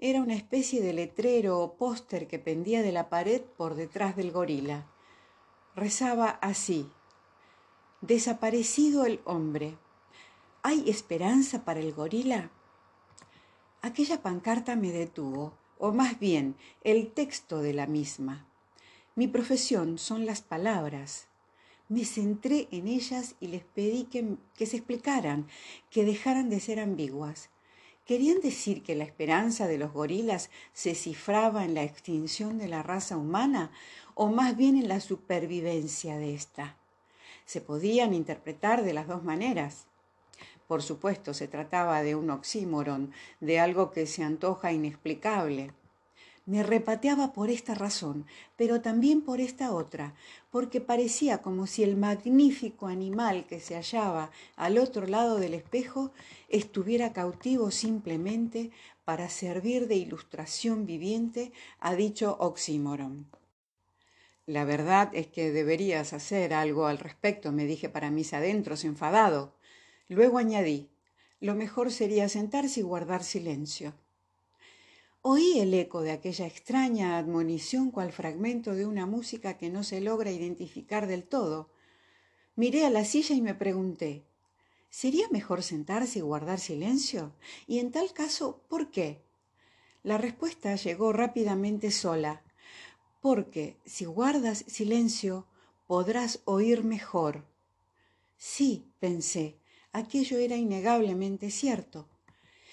Era 0.00 0.20
una 0.20 0.34
especie 0.34 0.82
de 0.82 0.94
letrero 0.94 1.60
o 1.60 1.76
póster 1.76 2.26
que 2.26 2.40
pendía 2.40 2.82
de 2.82 2.90
la 2.90 3.08
pared 3.08 3.40
por 3.56 3.76
detrás 3.76 4.16
del 4.16 4.32
gorila. 4.32 4.90
Rezaba 5.76 6.30
así 6.42 6.90
Desaparecido 8.06 9.06
el 9.06 9.22
hombre. 9.24 9.78
¿Hay 10.62 10.90
esperanza 10.90 11.64
para 11.64 11.80
el 11.80 11.94
gorila? 11.94 12.50
Aquella 13.80 14.20
pancarta 14.20 14.76
me 14.76 14.92
detuvo, 14.92 15.54
o 15.78 15.90
más 15.90 16.20
bien 16.20 16.54
el 16.82 17.12
texto 17.12 17.62
de 17.62 17.72
la 17.72 17.86
misma. 17.86 18.46
Mi 19.14 19.26
profesión 19.26 19.96
son 19.96 20.26
las 20.26 20.42
palabras. 20.42 21.28
Me 21.88 22.04
centré 22.04 22.68
en 22.72 22.88
ellas 22.88 23.36
y 23.40 23.46
les 23.46 23.64
pedí 23.64 24.04
que, 24.04 24.66
se 24.66 24.76
explicaran, 24.76 25.48
que 25.88 26.04
dejaran 26.04 26.50
de 26.50 26.60
ser 26.60 26.80
ambiguas. 26.80 27.48
¿Querían 28.04 28.42
decir 28.42 28.82
que 28.82 28.96
la 28.96 29.04
esperanza 29.04 29.66
de 29.66 29.78
los 29.78 29.94
gorilas 29.94 30.50
se 30.74 30.94
cifraba 30.94 31.64
en 31.64 31.72
la 31.72 31.84
extinción 31.84 32.58
de 32.58 32.68
la 32.68 32.82
raza 32.82 33.16
humana 33.16 33.70
o 34.14 34.28
más 34.28 34.58
bien 34.58 34.76
en 34.76 34.88
la 34.88 35.00
supervivencia 35.00 36.18
de 36.18 36.34
ésta? 36.34 36.76
Se 37.44 37.60
podían 37.60 38.14
interpretar 38.14 38.84
de 38.84 38.94
las 38.94 39.08
dos 39.08 39.22
maneras. 39.22 39.86
Por 40.66 40.82
supuesto, 40.82 41.34
se 41.34 41.48
trataba 41.48 42.02
de 42.02 42.14
un 42.14 42.30
oxímoron, 42.30 43.12
de 43.40 43.60
algo 43.60 43.90
que 43.90 44.06
se 44.06 44.22
antoja 44.22 44.72
inexplicable. 44.72 45.72
Me 46.46 46.62
repateaba 46.62 47.32
por 47.32 47.48
esta 47.48 47.74
razón, 47.74 48.26
pero 48.56 48.82
también 48.82 49.22
por 49.22 49.40
esta 49.40 49.72
otra, 49.72 50.14
porque 50.50 50.80
parecía 50.80 51.38
como 51.38 51.66
si 51.66 51.82
el 51.82 51.96
magnífico 51.96 52.86
animal 52.86 53.46
que 53.46 53.60
se 53.60 53.76
hallaba 53.76 54.30
al 54.56 54.76
otro 54.76 55.06
lado 55.06 55.38
del 55.38 55.54
espejo 55.54 56.12
estuviera 56.48 57.14
cautivo 57.14 57.70
simplemente 57.70 58.70
para 59.06 59.30
servir 59.30 59.88
de 59.88 59.96
ilustración 59.96 60.84
viviente 60.84 61.52
a 61.80 61.94
dicho 61.94 62.36
oxímoron. 62.38 63.26
La 64.46 64.66
verdad 64.66 65.10
es 65.14 65.26
que 65.28 65.50
deberías 65.50 66.12
hacer 66.12 66.52
algo 66.52 66.86
al 66.86 66.98
respecto, 66.98 67.50
me 67.50 67.64
dije 67.64 67.88
para 67.88 68.10
mis 68.10 68.34
adentros, 68.34 68.84
enfadado. 68.84 69.54
Luego 70.08 70.36
añadí, 70.36 70.90
lo 71.40 71.54
mejor 71.54 71.90
sería 71.90 72.28
sentarse 72.28 72.80
y 72.80 72.82
guardar 72.82 73.24
silencio. 73.24 73.94
Oí 75.22 75.58
el 75.58 75.72
eco 75.72 76.02
de 76.02 76.12
aquella 76.12 76.46
extraña 76.46 77.16
admonición 77.16 77.90
cual 77.90 78.12
fragmento 78.12 78.74
de 78.74 78.84
una 78.84 79.06
música 79.06 79.56
que 79.56 79.70
no 79.70 79.82
se 79.82 80.02
logra 80.02 80.30
identificar 80.30 81.06
del 81.06 81.24
todo. 81.24 81.70
Miré 82.54 82.84
a 82.84 82.90
la 82.90 83.06
silla 83.06 83.34
y 83.34 83.40
me 83.40 83.54
pregunté, 83.54 84.26
¿sería 84.90 85.26
mejor 85.30 85.62
sentarse 85.62 86.18
y 86.18 86.22
guardar 86.22 86.60
silencio? 86.60 87.32
Y 87.66 87.78
en 87.78 87.92
tal 87.92 88.12
caso, 88.12 88.60
¿por 88.68 88.90
qué? 88.90 89.22
La 90.02 90.18
respuesta 90.18 90.76
llegó 90.76 91.14
rápidamente 91.14 91.90
sola 91.90 92.43
porque 93.24 93.78
si 93.86 94.04
guardas 94.04 94.66
silencio 94.66 95.46
podrás 95.86 96.40
oír 96.44 96.84
mejor. 96.84 97.46
Sí, 98.36 98.84
pensé, 99.00 99.56
aquello 99.92 100.36
era 100.36 100.56
innegablemente 100.56 101.50
cierto. 101.50 102.06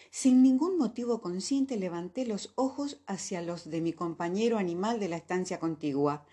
Sin 0.10 0.43
ningún 0.43 0.77
motivo 0.77 1.22
consciente 1.22 1.77
levanté 1.77 2.25
los 2.25 2.51
ojos 2.55 3.00
hacia 3.08 3.41
los 3.41 3.70
de 3.70 3.79
mi 3.79 3.93
compañero 3.93 4.58
animal 4.58 5.00
de 5.00 5.08
la 5.08 5.15
estancia 5.15 5.58
contigua. 5.58 6.25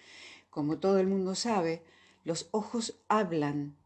Como 0.51 0.81
todo 0.81 0.99
el 0.99 1.07
mundo 1.07 1.37
sabe, 1.37 1.85
los 2.25 2.49
ojos 2.51 2.99
hablan. 3.07 3.77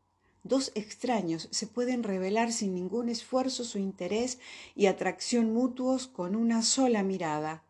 Dos 0.44 0.72
extraños 0.74 1.48
se 1.50 1.66
pueden 1.66 2.02
revelar 2.02 2.52
sin 2.52 2.74
ningún 2.74 3.10
esfuerzo 3.10 3.64
su 3.64 3.76
interés 3.78 4.38
y 4.74 4.86
atracción 4.86 5.52
mutuos 5.52 6.06
con 6.06 6.36
una 6.36 6.62
sola 6.62 7.02
mirada. 7.02 7.64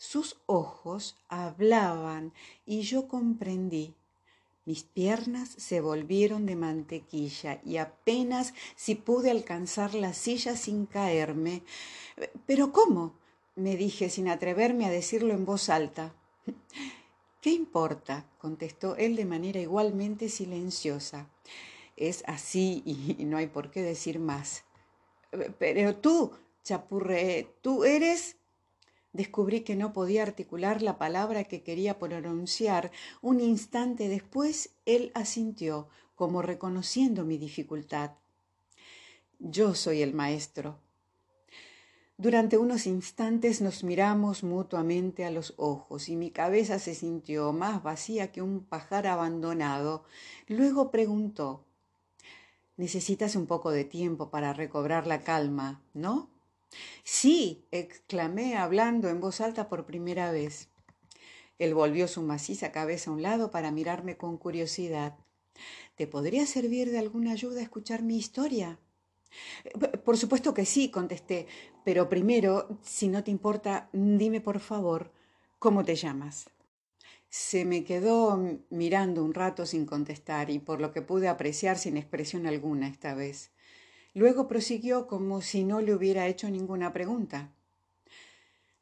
Sus 0.00 0.38
ojos 0.46 1.18
hablaban 1.28 2.32
y 2.64 2.80
yo 2.80 3.06
comprendí. 3.06 3.94
Mis 4.64 4.82
piernas 4.82 5.50
se 5.50 5.82
volvieron 5.82 6.46
de 6.46 6.56
mantequilla 6.56 7.60
y 7.66 7.76
apenas 7.76 8.54
si 8.76 8.94
pude 8.94 9.30
alcanzar 9.30 9.92
la 9.92 10.14
silla 10.14 10.56
sin 10.56 10.86
caerme. 10.86 11.64
¿Pero 12.46 12.72
cómo? 12.72 13.12
me 13.56 13.76
dije 13.76 14.08
sin 14.08 14.30
atreverme 14.30 14.86
a 14.86 14.90
decirlo 14.90 15.34
en 15.34 15.44
voz 15.44 15.68
alta. 15.68 16.14
¿Qué 17.42 17.50
importa? 17.50 18.24
contestó 18.38 18.96
él 18.96 19.16
de 19.16 19.26
manera 19.26 19.60
igualmente 19.60 20.30
silenciosa. 20.30 21.28
Es 21.96 22.24
así 22.26 22.82
y 22.86 23.26
no 23.26 23.36
hay 23.36 23.48
por 23.48 23.70
qué 23.70 23.82
decir 23.82 24.18
más. 24.18 24.64
Pero 25.58 25.96
tú, 25.96 26.32
chapurré, 26.64 27.54
tú 27.60 27.84
eres 27.84 28.39
descubrí 29.12 29.60
que 29.62 29.76
no 29.76 29.92
podía 29.92 30.22
articular 30.22 30.82
la 30.82 30.98
palabra 30.98 31.44
que 31.44 31.62
quería 31.62 31.98
pronunciar. 31.98 32.90
Un 33.22 33.40
instante 33.40 34.08
después 34.08 34.70
él 34.86 35.10
asintió, 35.14 35.88
como 36.14 36.42
reconociendo 36.42 37.24
mi 37.24 37.38
dificultad. 37.38 38.12
Yo 39.38 39.74
soy 39.74 40.02
el 40.02 40.14
maestro. 40.14 40.78
Durante 42.18 42.58
unos 42.58 42.86
instantes 42.86 43.62
nos 43.62 43.82
miramos 43.82 44.44
mutuamente 44.44 45.24
a 45.24 45.30
los 45.30 45.54
ojos 45.56 46.10
y 46.10 46.16
mi 46.16 46.30
cabeza 46.30 46.78
se 46.78 46.94
sintió 46.94 47.52
más 47.54 47.82
vacía 47.82 48.30
que 48.30 48.42
un 48.42 48.60
pajar 48.62 49.06
abandonado. 49.06 50.04
Luego 50.46 50.90
preguntó 50.90 51.64
Necesitas 52.80 53.36
un 53.36 53.44
poco 53.46 53.72
de 53.72 53.84
tiempo 53.84 54.30
para 54.30 54.54
recobrar 54.54 55.06
la 55.06 55.20
calma, 55.22 55.82
¿no? 55.92 56.30
Sí, 57.04 57.66
exclamé 57.70 58.56
hablando 58.56 59.08
en 59.08 59.20
voz 59.20 59.40
alta 59.40 59.68
por 59.68 59.86
primera 59.86 60.30
vez. 60.30 60.68
Él 61.58 61.74
volvió 61.74 62.08
su 62.08 62.22
maciza 62.22 62.72
cabeza 62.72 63.10
a 63.10 63.14
un 63.14 63.22
lado 63.22 63.50
para 63.50 63.70
mirarme 63.70 64.16
con 64.16 64.38
curiosidad. 64.38 65.18
¿Te 65.96 66.06
podría 66.06 66.46
servir 66.46 66.90
de 66.90 66.98
alguna 66.98 67.32
ayuda 67.32 67.60
escuchar 67.60 68.02
mi 68.02 68.16
historia? 68.16 68.78
Por 70.04 70.16
supuesto 70.16 70.54
que 70.54 70.64
sí, 70.64 70.90
contesté, 70.90 71.46
pero 71.84 72.08
primero, 72.08 72.80
si 72.82 73.08
no 73.08 73.22
te 73.22 73.30
importa, 73.30 73.88
dime 73.92 74.40
por 74.40 74.60
favor, 74.60 75.12
¿cómo 75.58 75.84
te 75.84 75.94
llamas? 75.94 76.50
Se 77.28 77.64
me 77.64 77.84
quedó 77.84 78.40
mirando 78.70 79.22
un 79.24 79.34
rato 79.34 79.66
sin 79.66 79.86
contestar 79.86 80.50
y 80.50 80.58
por 80.58 80.80
lo 80.80 80.92
que 80.92 81.02
pude 81.02 81.28
apreciar 81.28 81.78
sin 81.78 81.96
expresión 81.96 82.46
alguna 82.46 82.88
esta 82.88 83.14
vez. 83.14 83.52
Luego 84.12 84.48
prosiguió 84.48 85.06
como 85.06 85.40
si 85.40 85.64
no 85.64 85.80
le 85.80 85.94
hubiera 85.94 86.26
hecho 86.26 86.50
ninguna 86.50 86.92
pregunta. 86.92 87.52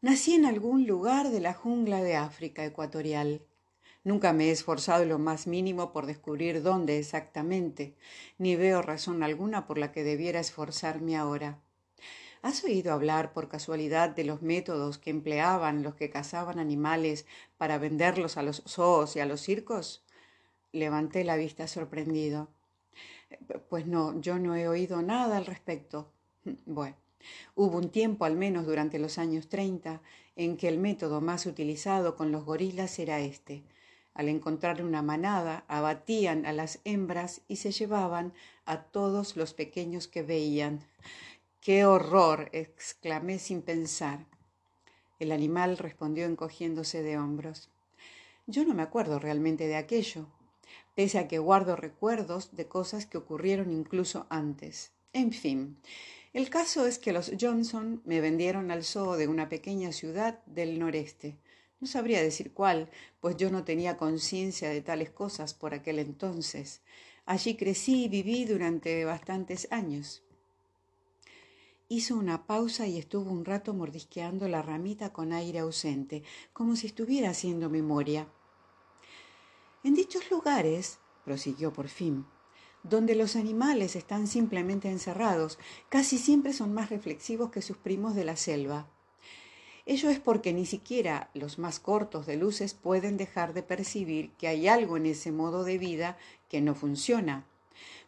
Nací 0.00 0.35
en 0.35 0.47
algún 0.47 0.87
lugar 0.87 1.30
de 1.30 1.40
la 1.40 1.54
jungla 1.54 2.02
de 2.02 2.16
África 2.16 2.64
ecuatorial. 2.64 3.42
Nunca 4.04 4.32
me 4.32 4.47
he 4.47 4.50
esforzado 4.52 5.04
lo 5.04 5.18
más 5.18 5.47
mínimo 5.47 5.92
por 5.92 6.06
descubrir 6.06 6.62
dónde 6.62 6.99
exactamente, 6.99 7.94
ni 8.38 8.56
veo 8.56 8.80
razón 8.80 9.23
alguna 9.23 9.66
por 9.66 9.76
la 9.76 9.92
que 9.92 10.04
debiera 10.04 10.40
esforzarme 10.40 11.16
ahora. 11.16 11.61
¿Has 12.40 12.62
oído 12.62 12.92
hablar 12.92 13.32
por 13.32 13.49
casualidad 13.49 14.11
de 14.11 14.25
los 14.25 14.40
métodos 14.40 14.99
que 14.99 15.11
empleaban 15.11 15.82
los 15.82 15.97
que 15.97 16.08
cazaban 16.08 16.58
animales 16.58 17.26
para 17.56 17.78
venderlos 17.78 18.37
a 18.37 18.42
los 18.42 18.62
zoos 18.66 19.16
y 19.16 19.20
a 19.20 19.26
los 19.26 19.40
circos? 19.40 20.04
Levanté 20.70 21.25
la 21.25 21.37
vista 21.37 21.66
sorprendido. 21.66 22.49
Pues 23.68 23.87
no, 23.87 24.20
yo 24.20 24.38
no 24.38 24.56
he 24.56 24.68
oído 24.68 25.02
nada 25.02 25.37
al 25.37 25.47
respecto. 25.47 26.11
Bueno, 26.66 26.97
hubo 27.54 27.76
un 27.76 27.90
tiempo, 27.90 28.25
al 28.25 28.37
menos 28.37 28.64
durante 28.64 28.99
los 28.99 29.18
años 29.18 29.49
30, 29.49 30.00
en 30.37 30.56
que 30.56 30.68
el 30.68 30.78
método 30.78 31.20
más 31.20 31.47
utilizado 31.47 32.16
con 32.16 32.32
los 32.32 32.44
gorilas 32.44 32.99
era 32.99 33.20
este. 33.20 33.64
Al 34.14 34.28
encontrar 34.28 34.82
una 34.82 35.02
manada, 35.02 35.64
abatían 35.68 36.47
a 36.47 36.52
las 36.52 36.80
hembras 36.85 37.42
y 37.49 37.56
se 37.56 37.70
llevaban 37.70 38.32
a 38.64 38.82
todos 38.82 39.37
los 39.37 39.52
pequeños 39.52 40.08
que 40.08 40.23
veían. 40.23 40.80
¡Qué 41.61 41.85
horror! 41.85 42.49
exclamé 42.52 43.38
sin 43.38 43.62
pensar. 43.62 44.26
El 45.18 45.32
animal 45.32 45.76
respondió 45.76 46.25
encogiéndose 46.25 47.02
de 47.02 47.18
hombros. 47.18 47.68
Yo 48.47 48.64
no 48.64 48.75
me 48.75 48.82
acuerdo 48.82 49.18
realmente 49.18 49.66
de 49.66 49.76
aquello, 49.76 50.26
pese 50.99 51.21
a 51.21 51.28
que 51.28 51.38
guardo 51.38 51.76
recuerdos 51.76 52.57
de 52.57 52.67
cosas 52.67 53.07
que 53.07 53.19
ocurrieron 53.19 53.71
incluso 53.71 54.26
antes. 54.31 54.90
En 55.12 55.31
fin, 55.31 55.78
el 56.33 56.50
caso 56.50 56.88
es 56.88 56.99
que 56.99 57.12
los 57.12 57.31
Johnson 57.40 58.02
me 58.05 58.21
vendieron 58.21 58.73
al 58.73 58.83
zoo 58.83 59.17
de 59.17 59.28
una 59.28 59.49
pequeña 59.49 59.93
ciudad 59.93 60.40
del 60.47 60.81
noreste. 60.81 61.38
No 61.78 61.87
sabría 61.87 62.21
decir 62.21 62.52
cuál, 62.52 62.90
pues 63.21 63.37
yo 63.37 63.49
no 63.49 63.62
tenía 63.62 63.97
conciencia 63.97 64.71
de 64.71 64.81
tales 64.81 65.11
cosas 65.11 65.55
por 65.55 65.73
aquel 65.73 66.00
entonces. 66.00 66.83
Allí 67.26 67.55
crecí 67.55 68.07
y 68.07 68.09
viví 68.09 68.45
durante 68.45 69.05
bastantes 69.05 69.69
años. 69.71 70.25
Hizo 71.88 72.17
una 72.17 72.45
pausa 72.49 72.88
y 72.88 72.99
estuvo 72.99 73.31
un 73.31 73.45
rato 73.45 73.73
mordisqueando 73.73 74.49
la 74.49 74.62
ramita 74.62 75.12
con 75.12 75.33
aire 75.33 75.61
ausente, 75.61 76.25
como 76.52 76.75
si 76.75 76.88
estuviera 76.88 77.31
haciendo 77.31 77.71
memoria. 77.71 78.26
En 79.85 79.94
dichos 79.94 80.30
lugares, 80.30 80.99
prosiguió 81.25 81.73
por 81.73 81.88
fin, 81.88 82.26
donde 82.82 83.14
los 83.14 83.37
animales 83.37 83.94
están 83.94 84.26
simplemente 84.26 84.90
encerrados, 84.90 85.58
casi 85.88 86.18
siempre 86.18 86.52
son 86.52 86.75
más 86.75 86.90
reflexivos 86.90 87.50
que 87.50 87.62
sus 87.62 87.76
primos 87.76 88.14
de 88.14 88.25
la 88.25 88.37
selva. 88.37 88.88
Ello 89.87 90.11
es 90.11 90.20
porque 90.20 90.52
ni 90.52 90.66
siquiera 90.66 91.30
los 91.32 91.58
más 91.58 91.80
cortos 91.80 92.26
de 92.26 92.37
luces 92.37 92.75
pueden 92.75 93.16
dejar 93.16 93.54
de 93.54 93.62
percibir 93.62 94.32
que 94.32 94.49
hay 94.49 94.68
algo 94.68 94.97
en 94.97 95.06
ese 95.06 95.32
modo 95.32 95.64
de 95.64 95.78
vida 95.78 96.18
que 96.49 96.61
no 96.61 96.75
funciona. 96.75 97.47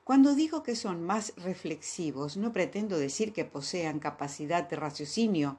Cuando 0.04 0.34
digo 0.34 0.62
que 0.62 0.76
son 0.76 1.02
más 1.04 1.32
reflexivos, 1.36 2.36
no 2.36 2.52
pretendo 2.52 2.98
decir 2.98 3.32
que 3.32 3.44
posean 3.44 4.00
capacidad 4.00 4.68
de 4.68 4.76
raciocinio, 4.76 5.58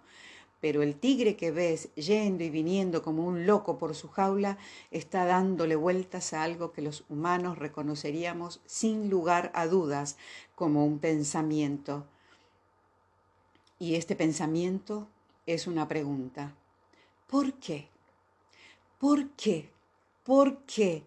pero 0.62 0.84
el 0.84 0.96
tigre 0.96 1.36
que 1.36 1.52
ves 1.52 1.94
yendo 1.96 2.44
y 2.44 2.52
viniendo 2.52 3.02
como 3.02 3.26
un 3.26 3.48
loco 3.48 3.80
por 3.80 3.96
su 3.96 4.08
jaula 4.10 4.60
está 4.92 5.26
dándole 5.26 5.76
vueltas 5.76 6.34
a 6.34 6.44
algo 6.44 6.72
que 6.72 6.84
los 6.84 7.04
humanos 7.10 7.58
reconoceríamos 7.58 8.62
sin 8.68 9.10
lugar 9.10 9.52
a 9.56 9.66
dudas 9.66 10.18
como 10.56 10.86
un 10.86 11.00
pensamiento. 11.00 12.06
Y 13.80 13.96
este 13.96 14.16
pensamiento 14.16 15.08
es 15.48 15.66
una 15.66 15.88
pregunta. 15.88 16.56
¿Por 17.26 17.54
qué? 17.54 17.88
¿Por 19.00 19.30
qué? 19.32 19.72
¿Por 20.24 20.60
qué? 20.66 21.04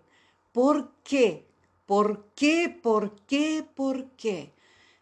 ¿Por 0.53 0.91
qué? 1.05 1.47
¿Por 1.87 2.25
qué? 2.35 2.81
¿Por 2.83 3.15
qué? 3.21 3.65
¿Por 3.77 4.07
qué? 4.17 4.51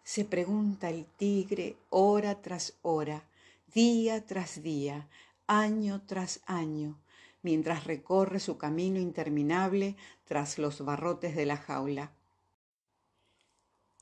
Se 0.05 0.27
pregunta 0.27 0.91
el 0.91 1.07
tigre 1.07 1.77
hora 1.89 2.43
tras 2.43 2.75
hora 2.83 3.25
día 3.73 4.25
tras 4.27 4.63
día, 4.63 5.09
año 5.47 6.03
tras 6.07 6.41
año, 6.47 7.03
mientras 7.43 7.85
recorre 7.85 8.41
su 8.41 8.59
camino 8.59 9.01
interminable 9.01 9.97
tras 10.25 10.59
los 10.59 10.85
barrotes 10.85 11.35
de 11.35 11.47
la 11.47 11.57
jaula. 11.57 12.13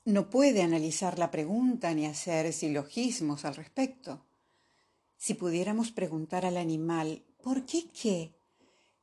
No 0.03 0.29
puede 0.29 0.63
analizar 0.63 1.19
la 1.19 1.29
pregunta 1.29 1.93
ni 1.93 2.05
hacer 2.05 2.51
silogismos 2.53 3.45
al 3.45 3.55
respecto. 3.55 4.25
Si 5.17 5.35
pudiéramos 5.35 5.91
preguntar 5.91 6.45
al 6.45 6.57
animal 6.57 7.23
¿por 7.41 7.65
qué 7.65 7.89
qué? 7.89 8.33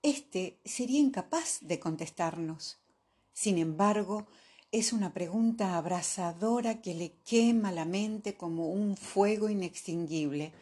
Este 0.03 0.59
sería 0.65 1.01
incapaz 1.01 1.59
de 1.61 1.79
contestarnos. 1.79 2.79
Sin 3.33 3.59
embargo, 3.59 4.27
es 4.71 4.93
una 4.93 5.15
pregunta 5.15 5.79
abrasadora 5.79 6.83
que 6.83 6.95
le 6.95 7.13
quema 7.25 7.73
la 7.73 7.87
mente 7.87 8.37
como 8.37 8.69
un 8.69 8.99
fuego 8.99 9.49
inextinguible, 9.49 10.53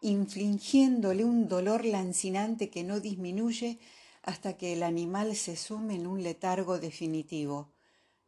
infligiéndole 0.00 1.24
un 1.24 1.46
dolor 1.46 1.84
lancinante 1.84 2.68
que 2.68 2.82
no 2.82 2.98
disminuye 2.98 3.78
hasta 4.22 4.56
que 4.56 4.72
el 4.72 4.82
animal 4.82 5.36
se 5.36 5.56
sume 5.56 5.94
en 5.94 6.08
un 6.08 6.24
letargo 6.24 6.80
definitivo, 6.80 7.70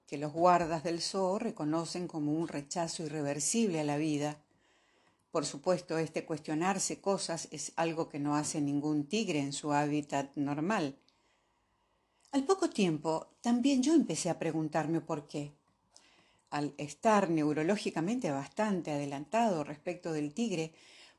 que 0.06 0.16
los 0.16 0.32
guardas 0.32 0.84
del 0.84 1.00
zoo 1.00 1.40
reconocen 1.40 2.06
como 2.06 2.32
un 2.32 2.46
rechazo 2.46 3.02
irreversible 3.02 3.80
a 3.80 3.84
la 3.84 3.96
vida. 3.96 4.38
Por 5.32 5.44
supuesto, 5.44 5.98
este 5.98 6.24
cuestionarse 6.24 7.00
cosas 7.00 7.48
es 7.50 7.72
algo 7.74 8.08
que 8.08 8.20
no 8.20 8.36
hace 8.36 8.60
ningún 8.60 9.08
tigre 9.08 9.40
en 9.40 9.52
su 9.52 9.72
hábitat 9.72 10.30
normal. 10.36 10.96
Al 12.32 12.44
poco 12.44 12.68
tiempo, 12.68 13.28
también 13.40 13.82
yo 13.82 13.94
empecé 13.94 14.28
a 14.30 14.38
preguntarme 14.38 15.00
por 15.00 15.26
qué. 15.26 15.52
Al 16.50 16.74
estar 16.76 17.30
neurológicamente 17.30 18.30
bastante 18.30 18.90
adelantado 18.90 19.64
respecto 19.64 20.12
del 20.12 20.34
tigre, 20.34 20.72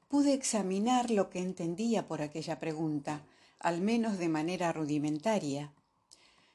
pude 0.08 0.34
examinar 0.34 1.12
lo 1.12 1.30
que 1.30 1.39
entendía 1.39 2.08
por 2.08 2.22
aquella 2.22 2.60
pregunta, 2.60 3.24
al 3.60 3.82
menos 3.82 4.17
de 4.17 4.30
manera 4.30 4.72
rudimentaria. 4.72 5.74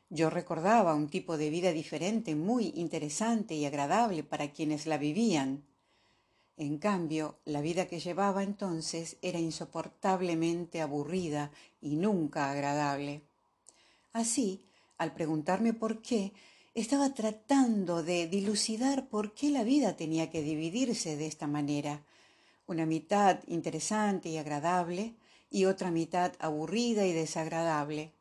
Yo 0.09 0.31
recordaba 0.31 0.95
un 0.95 1.09
tipo 1.09 1.37
de 1.37 1.51
vida 1.51 1.73
diferente, 1.73 2.35
muy 2.35 2.73
interesante 2.77 3.55
y 3.55 3.65
agradable 3.65 4.23
para 4.23 4.53
quienes 4.53 4.87
la 4.87 4.99
vivían. 4.99 5.65
En 6.57 6.79
cambio, 6.79 7.39
la 7.45 7.63
vida 7.63 7.87
que 7.87 7.99
llevaba 7.99 8.43
entonces 8.43 9.17
era 9.23 9.39
insoportablemente 9.39 10.81
aburrida 10.81 11.51
y 11.81 11.97
nunca 11.97 12.51
agradable. 12.51 13.23
Así, 14.13 14.67
al 14.99 15.15
preguntarme 15.15 15.73
por 15.73 16.03
qué, 16.03 16.33
estaba 16.75 17.13
tratando 17.15 18.03
de 18.03 18.27
dilucidar 18.27 19.09
por 19.09 19.35
qué 19.35 19.51
la 19.51 19.65
vida 19.65 19.97
tenía 19.97 20.31
que 20.31 20.43
dividirse 20.43 21.17
de 21.17 21.27
esta 21.27 21.47
manera. 21.47 22.03
Una 22.67 22.87
mitad 22.87 23.41
interesante 23.47 24.29
y 24.29 24.39
agradable 24.39 25.15
y 25.51 25.67
otra 25.67 25.91
mitad 25.91 26.33
aburrida 26.39 27.07
y 27.07 27.13
desagradable. 27.13 28.13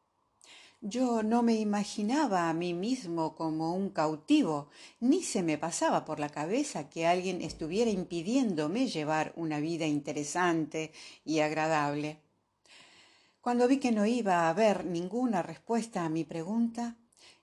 Yo 0.82 1.24
no 1.24 1.44
me 1.44 1.54
imaginaba 1.56 2.50
a 2.50 2.54
mí 2.54 2.74
mismo 2.74 3.36
como 3.36 3.76
un 3.76 3.90
cautivo, 3.90 4.70
ni 5.00 5.22
se 5.22 5.44
me 5.44 5.58
pasaba 5.58 6.06
por 6.06 6.20
la 6.20 6.30
cabeza 6.30 6.90
que 6.90 7.06
alguien 7.06 7.42
estuviera 7.42 7.92
impidiéndome 7.92 8.88
llevar 8.88 9.32
una 9.36 9.60
vida 9.60 9.86
interesante 9.86 10.92
y 11.24 11.40
agradable. 11.40 12.20
Cuando 13.42 13.68
vi 13.68 13.80
que 13.80 13.92
no 13.92 14.06
iba 14.06 14.42
a 14.42 14.50
haber 14.50 14.86
ninguna 14.86 15.42
respuesta 15.42 16.06
a 16.06 16.10
mi 16.10 16.24
pregunta, 16.24 16.96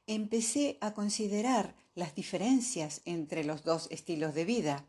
empecé 0.07 0.79
a 0.81 0.95
considerar 0.95 1.75
las 1.97 2.15
diferencias 2.15 3.03
entre 3.05 3.43
los 3.43 3.65
dos 3.65 3.89
estilos 3.91 4.33
de 4.33 4.45
vida. 4.45 4.87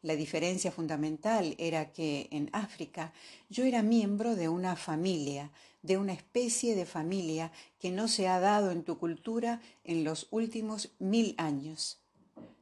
La 0.00 0.16
diferencia 0.16 0.72
fundamental 0.72 1.54
era 1.58 1.92
que 1.92 2.28
en 2.30 2.48
África 2.54 3.12
yo 3.50 3.64
era 3.64 3.82
miembro 3.82 4.34
de 4.34 4.48
una 4.48 4.76
familia, 4.76 5.50
de 5.82 5.98
una 5.98 6.14
especie 6.14 6.74
de 6.74 6.86
familia 6.86 7.52
que 7.78 7.90
no 7.90 8.08
se 8.08 8.28
ha 8.28 8.40
dado 8.40 8.70
en 8.70 8.84
tu 8.84 8.96
cultura 8.96 9.60
en 9.84 10.04
los 10.04 10.28
últimos 10.30 10.90
mil 10.98 11.34
años. 11.36 12.00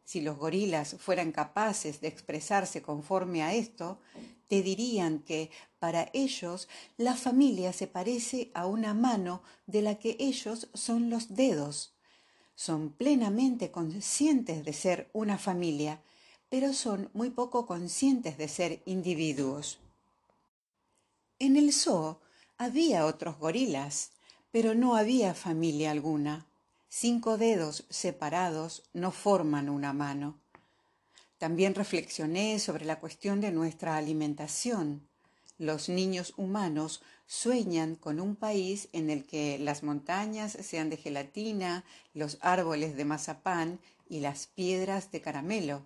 Si 0.05 0.21
los 0.21 0.37
gorilas 0.37 0.97
fueran 0.99 1.31
capaces 1.31 2.01
de 2.01 2.09
expresarse 2.09 2.83
conforme 2.83 3.45
a 3.45 3.55
esto, 3.55 4.01
te 4.49 4.63
dirían 4.63 5.21
que 5.21 5.51
para 5.79 6.11
ellos 6.13 6.69
la 6.97 7.15
familia 7.15 7.73
se 7.73 7.87
parece 7.87 8.51
a 8.55 8.67
una 8.67 8.95
mano 8.95 9.43
de 9.67 9.83
la 9.83 9.97
que 9.99 10.17
ellos 10.19 10.69
son 10.75 11.11
los 11.11 11.35
dedos. 11.35 11.95
Son 12.55 12.91
plenamente 12.91 13.71
conscientes 13.71 14.65
de 14.65 14.73
ser 14.73 15.11
una 15.13 15.39
familia, 15.39 16.03
pero 16.49 16.73
son 16.73 17.11
muy 17.13 17.31
poco 17.31 17.67
conscientes 17.67 18.39
de 18.39 18.49
ser 18.49 18.83
individuos. 18.87 19.79
En 21.39 21.57
el 21.57 21.73
zoo 21.73 22.21
había 22.57 23.05
otros 23.05 23.39
gorilas, 23.39 24.13
pero 24.51 24.75
no 24.75 24.97
había 24.97 25.35
familia 25.35 25.91
alguna. 25.91 26.47
Cinco 26.89 27.37
dedos 27.37 27.85
separados 27.91 28.85
no 28.95 29.11
forman 29.11 29.69
una 29.69 29.93
mano. 29.93 30.41
También 31.39 31.75
reflexioné 31.75 32.59
sobre 32.59 32.87
la 32.87 32.99
cuestión 32.99 33.41
de 33.41 33.53
nuestra 33.53 33.97
alimentación. 33.97 35.07
Los 35.59 35.89
niños 35.89 36.33
humanos 36.37 37.03
sueñan 37.27 37.95
con 37.97 38.21
un 38.21 38.37
país 38.37 38.89
en 38.93 39.11
el 39.11 39.27
que 39.27 39.59
las 39.59 39.83
montañas 39.83 40.53
sean 40.53 40.89
de 40.89 40.97
gelatina, 40.97 41.85
los 42.15 42.39
árboles 42.41 42.97
de 42.97 43.05
mazapán 43.05 43.81
y 44.09 44.21
las 44.21 44.47
piedras 44.47 45.11
de 45.11 45.21
caramelo. 45.21 45.83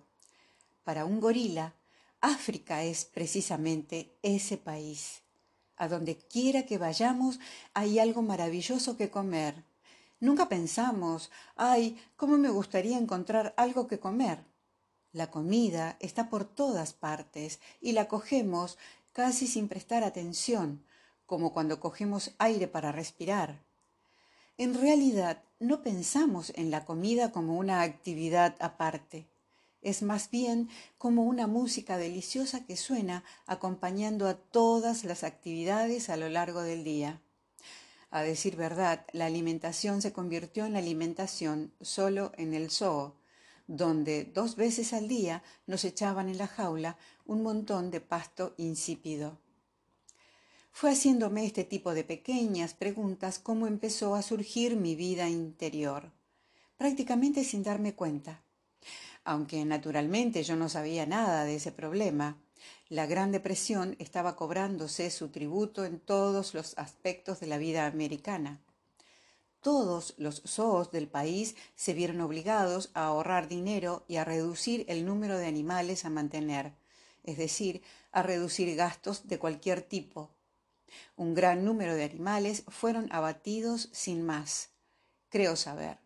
Para 0.83 1.05
un 1.05 1.19
gorila, 1.19 1.73
África 2.21 2.83
es 2.83 3.05
precisamente 3.05 4.15
ese 4.21 4.57
país. 4.57 5.21
A 5.75 5.87
donde 5.87 6.17
quiera 6.17 6.65
que 6.65 6.77
vayamos 6.77 7.39
hay 7.73 7.99
algo 7.99 8.21
maravilloso 8.21 8.95
que 8.95 9.09
comer. 9.09 9.63
Nunca 10.19 10.47
pensamos, 10.47 11.31
ay, 11.55 11.97
cómo 12.15 12.37
me 12.37 12.49
gustaría 12.49 12.97
encontrar 12.97 13.53
algo 13.57 13.87
que 13.87 13.99
comer. 13.99 14.50
La 15.13 15.29
comida 15.29 15.97
está 15.99 16.29
por 16.29 16.45
todas 16.45 16.93
partes 16.93 17.59
y 17.81 17.91
la 17.91 18.07
cogemos 18.07 18.77
casi 19.11 19.47
sin 19.47 19.67
prestar 19.67 20.03
atención, 20.03 20.85
como 21.25 21.51
cuando 21.51 21.79
cogemos 21.79 22.31
aire 22.37 22.67
para 22.67 22.91
respirar. 22.91 23.61
En 24.57 24.73
realidad, 24.73 25.43
no 25.59 25.81
pensamos 25.81 26.53
en 26.55 26.71
la 26.71 26.85
comida 26.85 27.31
como 27.31 27.57
una 27.57 27.81
actividad 27.81 28.55
aparte. 28.59 29.27
Es 29.81 30.01
más 30.01 30.29
bien 30.29 30.69
como 30.97 31.23
una 31.23 31.47
música 31.47 31.97
deliciosa 31.97 32.65
que 32.65 32.77
suena 32.77 33.23
acompañando 33.47 34.27
a 34.27 34.35
todas 34.35 35.03
las 35.03 35.23
actividades 35.23 36.09
a 36.09 36.17
lo 36.17 36.29
largo 36.29 36.61
del 36.61 36.83
día. 36.83 37.21
A 38.11 38.21
decir 38.21 38.55
verdad, 38.55 39.05
la 39.13 39.25
alimentación 39.25 40.01
se 40.01 40.13
convirtió 40.13 40.65
en 40.65 40.75
alimentación 40.75 41.73
solo 41.81 42.31
en 42.37 42.53
el 42.53 42.69
zoo, 42.69 43.15
donde 43.71 44.25
dos 44.25 44.57
veces 44.57 44.91
al 44.91 45.07
día 45.07 45.43
nos 45.65 45.85
echaban 45.85 46.27
en 46.27 46.37
la 46.37 46.47
jaula 46.47 46.97
un 47.25 47.41
montón 47.41 47.89
de 47.89 48.01
pasto 48.01 48.53
insípido. 48.57 49.37
Fue 50.73 50.91
haciéndome 50.91 51.45
este 51.45 51.63
tipo 51.63 51.93
de 51.93 52.03
pequeñas 52.03 52.73
preguntas 52.73 53.39
como 53.39 53.67
empezó 53.67 54.15
a 54.15 54.23
surgir 54.23 54.75
mi 54.75 54.95
vida 54.95 55.29
interior, 55.29 56.11
prácticamente 56.77 57.45
sin 57.45 57.63
darme 57.63 57.95
cuenta. 57.95 58.41
Aunque 59.23 59.63
naturalmente 59.63 60.43
yo 60.43 60.57
no 60.57 60.67
sabía 60.67 61.05
nada 61.05 61.45
de 61.45 61.55
ese 61.55 61.71
problema, 61.71 62.37
la 62.89 63.05
Gran 63.05 63.31
Depresión 63.31 63.95
estaba 63.99 64.35
cobrándose 64.35 65.09
su 65.11 65.29
tributo 65.29 65.85
en 65.85 66.01
todos 66.01 66.53
los 66.53 66.77
aspectos 66.77 67.39
de 67.39 67.47
la 67.47 67.57
vida 67.57 67.85
americana. 67.85 68.59
Todos 69.61 70.15
los 70.17 70.41
zoos 70.45 70.91
del 70.91 71.07
país 71.07 71.55
se 71.75 71.93
vieron 71.93 72.19
obligados 72.21 72.89
a 72.93 73.05
ahorrar 73.05 73.47
dinero 73.47 74.05
y 74.07 74.17
a 74.17 74.25
reducir 74.25 74.85
el 74.89 75.05
número 75.05 75.37
de 75.37 75.45
animales 75.45 76.03
a 76.03 76.09
mantener, 76.09 76.73
es 77.23 77.37
decir, 77.37 77.81
a 78.11 78.23
reducir 78.23 78.75
gastos 78.75 79.27
de 79.27 79.39
cualquier 79.39 79.81
tipo. 79.81 80.31
Un 81.15 81.33
gran 81.35 81.63
número 81.63 81.95
de 81.95 82.03
animales 82.03 82.63
fueron 82.67 83.07
abatidos 83.13 83.89
sin 83.91 84.23
más. 84.23 84.71
Creo 85.29 85.55
saber 85.55 85.99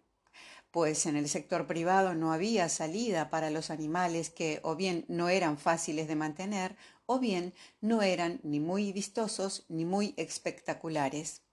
pues 0.75 1.05
en 1.05 1.15
el 1.15 1.29
sector 1.29 1.67
privado 1.67 2.15
no 2.15 2.33
había 2.33 2.67
salida 2.67 3.29
para 3.29 3.49
los 3.49 3.69
animales 3.69 4.29
que 4.29 4.59
o 4.61 4.75
bien 4.75 5.05
no 5.07 5.29
eran 5.29 5.57
fáciles 5.57 6.09
de 6.09 6.17
mantener 6.17 6.75
o 7.05 7.17
bien 7.17 7.53
no 7.79 8.01
eran 8.01 8.41
ni 8.43 8.59
muy 8.59 8.91
vistosos 8.91 9.63
ni 9.69 9.85
muy 9.85 10.13
espectaculares. 10.17 11.44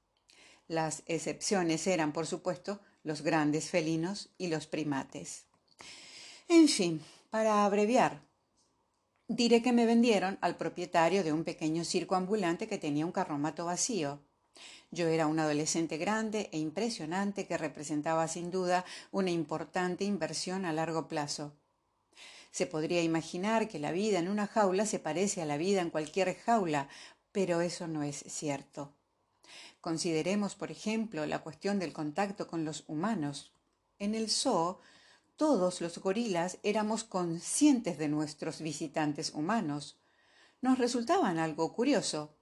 Las 0.73 1.03
excepciones 1.05 1.87
eran, 1.87 2.13
por 2.13 2.27
supuesto, 2.27 2.81
los 3.05 3.21
grandes 3.21 3.69
felinos 3.69 4.31
y 4.39 4.47
los 4.47 4.67
primates. 4.67 5.45
En 6.49 6.67
fin, 6.67 7.03
para 7.29 7.67
abreviar, 7.67 8.23
diré 9.29 9.61
que 9.61 9.73
me 9.73 9.85
vendieron 9.85 10.39
al 10.41 10.57
propietario 10.57 11.25
de 11.25 11.33
un 11.33 11.45
pequeño 11.45 11.85
circo 11.85 12.15
ambulante 12.15 12.69
que 12.69 12.79
tenía 12.79 13.05
un 13.05 13.13
carromato 13.13 13.67
vacío 13.67 14.23
yo 14.95 15.09
era 15.09 15.27
un 15.27 15.39
adolescente 15.39 15.97
grande 15.97 16.51
e 16.53 16.59
impresionante 16.59 17.47
que 17.47 17.57
representaba 17.57 18.29
sin 18.29 18.51
duda 18.51 18.85
una 19.11 19.31
importante 19.31 20.05
inversión 20.05 20.67
a 20.67 20.73
largo 20.75 21.09
plazo. 21.09 21.57
Se 22.51 22.67
podría 22.67 23.03
imaginar 23.03 23.69
que 23.69 23.79
la 23.79 23.91
vida 23.91 24.19
en 24.19 24.29
una 24.29 24.47
jaula 24.47 24.85
se 24.85 24.99
parece 24.99 25.41
a 25.41 25.47
la 25.47 25.57
vida 25.57 25.81
en 25.81 25.89
cualquier 25.89 26.37
jaula, 26.37 26.89
pero 27.33 27.63
eso 27.63 27.89
no 27.89 28.03
es 28.03 28.23
cierto. 28.29 28.93
Consideremos, 29.81 30.55
por 30.55 30.71
ejemplo, 30.71 31.27
la 31.27 31.41
cuestión 31.41 31.79
del 31.79 31.93
contacto 31.93 32.47
con 32.47 32.65
los 32.65 32.85
humanos. 32.87 33.53
En 33.99 34.15
el 34.15 34.31
zoo, 34.31 34.81
todos 35.37 35.81
los 35.81 35.99
gorilas 35.99 36.59
éramos 36.63 37.05
conscientes 37.05 37.99
de 37.99 38.09
nuestros 38.09 38.61
visitantes 38.61 39.33
humanos. 39.35 39.99
Nos 40.61 40.79
resultaban 40.79 41.39
algo 41.39 41.73
curioso, 41.73 42.37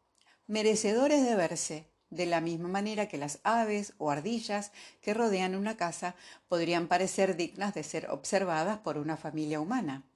merecedores 0.46 1.24
de 1.24 1.34
verse, 1.34 1.90
de 2.10 2.26
la 2.26 2.40
misma 2.40 2.68
manera 2.68 3.08
que 3.08 3.18
las 3.18 3.38
aves 3.44 3.94
o 3.98 4.10
ardillas 4.10 4.72
que 5.00 5.14
rodean 5.14 5.54
una 5.54 5.76
casa 5.76 6.16
podrían 6.48 6.88
parecer 6.88 7.36
dignas 7.36 7.72
de 7.72 7.84
ser 7.84 8.10
observadas 8.10 8.78
por 8.80 8.98
una 8.98 9.16
familia 9.16 9.60
humana. 9.60 10.09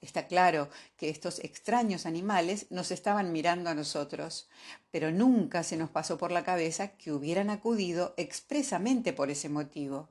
Está 0.00 0.26
claro 0.26 0.68
que 0.96 1.08
estos 1.08 1.38
extraños 1.40 2.06
animales 2.06 2.66
nos 2.70 2.90
estaban 2.90 3.32
mirando 3.32 3.70
a 3.70 3.74
nosotros, 3.74 4.48
pero 4.90 5.10
nunca 5.10 5.62
se 5.62 5.76
nos 5.76 5.90
pasó 5.90 6.18
por 6.18 6.32
la 6.32 6.44
cabeza 6.44 6.96
que 6.96 7.12
hubieran 7.12 7.50
acudido 7.50 8.14
expresamente 8.16 9.12
por 9.12 9.30
ese 9.30 9.48
motivo. 9.48 10.08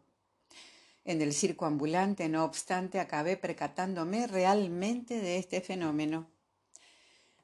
En 1.04 1.22
el 1.22 1.34
circo 1.34 1.68
ambulante, 1.68 2.28
no 2.30 2.44
obstante, 2.44 3.00
acabé 3.00 3.38
percatándome 3.38 4.26
realmente 4.26 5.22
de 5.22 5.38
este 5.38 5.62
fenómeno. 5.62 6.28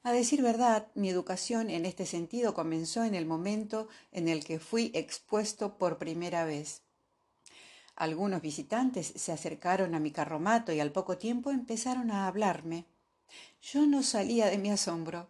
A 0.02 0.10
decir 0.10 0.42
verdad, 0.42 0.88
mi 0.96 1.08
educación 1.08 1.70
en 1.70 1.86
este 1.86 2.06
sentido 2.06 2.54
comenzó 2.54 3.04
en 3.04 3.14
el 3.14 3.24
momento 3.24 3.86
en 4.10 4.28
el 4.28 4.44
que 4.44 4.58
fui 4.58 4.90
expuesto 4.94 5.78
por 5.78 5.98
primera 5.98 6.44
vez. 6.44 6.81
Algunos 7.96 8.40
visitantes 8.40 9.12
se 9.16 9.32
acercaron 9.32 9.94
a 9.94 10.00
mi 10.00 10.10
carromato 10.10 10.72
y 10.72 10.80
al 10.80 10.92
poco 10.92 11.18
tiempo 11.18 11.50
empezaron 11.50 12.10
a 12.10 12.26
hablarme. 12.26 12.86
Yo 13.60 13.86
no 13.86 14.02
salía 14.02 14.46
de 14.46 14.58
mi 14.58 14.70
asombro. 14.70 15.28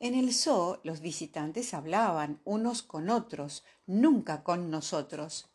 En 0.00 0.14
el 0.14 0.34
zoo 0.34 0.80
los 0.82 1.00
visitantes 1.00 1.72
hablaban 1.72 2.40
unos 2.44 2.82
con 2.82 3.10
otros, 3.10 3.64
nunca 3.86 4.42
con 4.42 4.70
nosotros. 4.70 5.48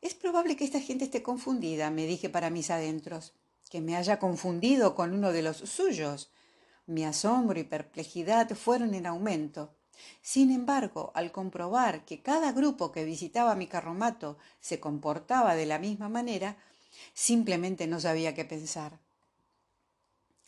Es 0.00 0.14
probable 0.14 0.56
que 0.56 0.64
esta 0.64 0.80
gente 0.80 1.04
esté 1.04 1.22
confundida, 1.22 1.90
me 1.90 2.06
dije 2.06 2.28
para 2.28 2.50
mis 2.50 2.70
adentros, 2.70 3.32
que 3.70 3.80
me 3.80 3.96
haya 3.96 4.18
confundido 4.18 4.94
con 4.94 5.12
uno 5.12 5.32
de 5.32 5.42
los 5.42 5.56
suyos. 5.56 6.30
Mi 6.86 7.04
asombro 7.04 7.58
y 7.58 7.64
perplejidad 7.64 8.50
fueron 8.50 8.94
en 8.94 9.06
aumento. 9.06 9.74
Sin 10.22 10.50
embargo, 10.50 11.12
al 11.14 11.32
comprobar 11.32 12.04
que 12.04 12.22
cada 12.22 12.52
grupo 12.52 12.92
que 12.92 13.04
visitaba 13.04 13.54
mi 13.54 13.66
carromato 13.66 14.38
se 14.60 14.80
comportaba 14.80 15.54
de 15.54 15.66
la 15.66 15.78
misma 15.78 16.08
manera, 16.08 16.56
simplemente 17.12 17.86
no 17.86 18.00
sabía 18.00 18.34
qué 18.34 18.44
pensar. 18.44 18.98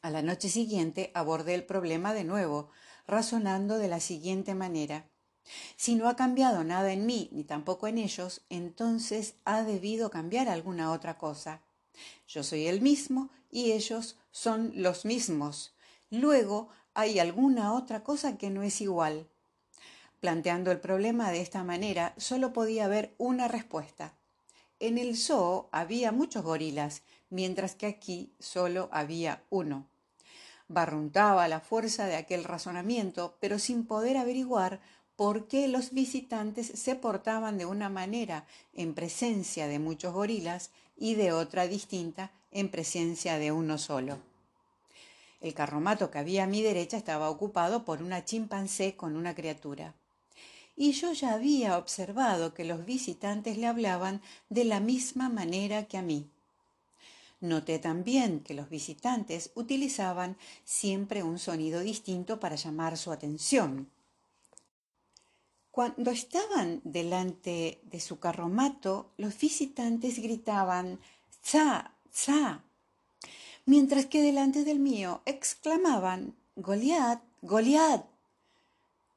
A 0.03 0.11
la 0.11 0.23
noche 0.23 0.49
siguiente 0.49 1.11
abordé 1.15 1.55
el 1.55 1.65
problema 1.65 2.15
de 2.15 2.25
nuevo, 2.25 2.71
razonando 3.07 3.79
de 3.79 3.89
la 3.89 4.01
siguiente 4.01 4.55
manera. 4.55 5.07
Si 5.77 5.95
no 5.95 6.09
ha 6.09 6.17
cambiado 6.17 6.65
nada 6.65 6.93
en 6.93 7.07
mí 7.07 7.29
ni 7.33 7.45
tampoco 7.45 7.87
en 7.87 7.99
ellos, 7.99 8.43
entonces 8.51 9.35
ha 9.45 9.63
debido 9.63 10.11
cambiar 10.11 10.49
alguna 10.49 10.93
otra 10.93 11.19
cosa. 11.19 11.61
Yo 12.29 12.43
soy 12.43 12.67
el 12.67 12.81
mismo 12.81 13.31
y 13.51 13.73
ellos 13.73 14.17
son 14.31 14.73
los 14.75 15.05
mismos. 15.05 15.75
Luego 16.11 16.69
hay 16.95 17.19
alguna 17.19 17.75
otra 17.75 18.03
cosa 18.03 18.39
que 18.39 18.51
no 18.51 18.63
es 18.63 18.81
igual. 18.81 19.29
Planteando 20.21 20.71
el 20.71 20.81
problema 20.81 21.31
de 21.31 21.41
esta 21.41 21.63
manera, 21.63 22.15
solo 22.17 22.53
podía 22.53 22.87
haber 22.87 23.15
una 23.19 23.49
respuesta. 23.49 24.15
En 24.81 24.99
el 24.99 25.17
zoo 25.17 25.69
había 25.73 26.13
muchos 26.13 26.43
gorilas, 26.43 27.03
mientras 27.31 27.75
que 27.75 27.87
aquí 27.87 28.33
solo 28.39 28.89
había 28.93 29.43
uno. 29.51 29.87
Barruntaba 30.69 31.49
la 31.49 31.61
fuerza 31.61 32.07
de 32.07 32.17
aquel 32.17 32.45
razonamiento, 32.45 33.37
pero 33.41 33.59
sin 33.59 33.87
poder 33.87 34.17
averiguar 34.17 34.81
por 35.17 35.49
qué 35.49 35.69
los 35.69 35.93
visitantes 35.93 36.67
se 36.67 36.95
portaban 36.95 37.57
de 37.57 37.67
una 37.67 37.89
manera 37.89 38.47
en 38.75 38.95
presencia 38.95 39.67
de 39.67 39.79
muchos 39.79 40.13
gorilas 40.13 40.71
y 40.97 41.15
de 41.15 41.33
otra 41.33 41.67
distinta 41.67 42.33
en 42.51 42.71
presencia 42.71 43.39
de 43.39 43.53
uno 43.53 43.79
solo. 43.79 44.19
El 45.41 45.55
carromato 45.55 46.11
que 46.11 46.19
había 46.19 46.45
a 46.45 46.47
mi 46.47 46.63
derecha 46.63 46.97
estaba 46.97 47.31
ocupado 47.31 47.85
por 47.85 48.03
una 48.03 48.25
chimpancé 48.25 48.97
con 48.97 49.17
una 49.17 49.35
criatura. 49.35 49.95
Y 50.77 50.93
yo 50.93 51.13
ya 51.13 51.33
había 51.33 51.79
observado 51.79 52.55
que 52.55 52.65
los 52.65 52.85
visitantes 52.85 53.57
le 53.57 53.67
hablaban 53.67 54.21
de 54.51 54.65
la 54.65 54.79
misma 54.79 55.29
manera 55.29 55.87
que 55.89 55.97
a 55.97 56.03
mí. 56.03 56.29
Noté 57.41 57.79
también 57.79 58.41
que 58.41 58.55
los 58.55 58.69
visitantes 58.69 59.51
utilizaban 59.55 60.37
siempre 60.65 61.23
un 61.23 61.39
sonido 61.39 61.81
distinto 61.81 62.39
para 62.39 62.57
llamar 62.57 62.97
su 62.97 63.11
atención. 63.11 63.91
Cuando 65.71 66.11
estaban 66.11 66.81
delante 66.85 67.81
de 67.85 68.01
su 68.01 68.19
carromato, 68.19 69.11
los 69.17 69.39
visitantes 69.39 70.19
gritaban 70.19 70.99
¡Za! 71.43 71.93
¡Za! 72.13 72.63
mientras 73.67 74.07
que 74.07 74.23
delante 74.23 74.65
del 74.65 74.79
mío 74.79 75.21
exclamaban 75.27 76.35
Goliat, 76.55 77.21
Goliat. 77.43 78.07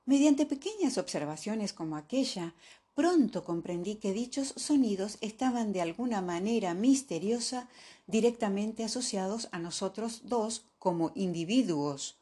Mediante 0.09 0.47
pequeñas 0.47 0.97
observaciones 0.97 1.71
como 1.71 1.95
aquella, 1.95 2.55
pronto 2.95 3.43
comprendí 3.43 3.97
que 3.97 4.11
dichos 4.11 4.55
sonidos 4.57 5.19
estaban 5.21 5.71
de 5.71 5.81
alguna 5.81 6.19
manera 6.19 6.73
misteriosa 6.73 7.69
directamente 8.07 8.83
asociados 8.83 9.49
a 9.51 9.59
nosotros 9.59 10.21
dos 10.23 10.65
como 10.79 11.11
individuos. 11.13 12.17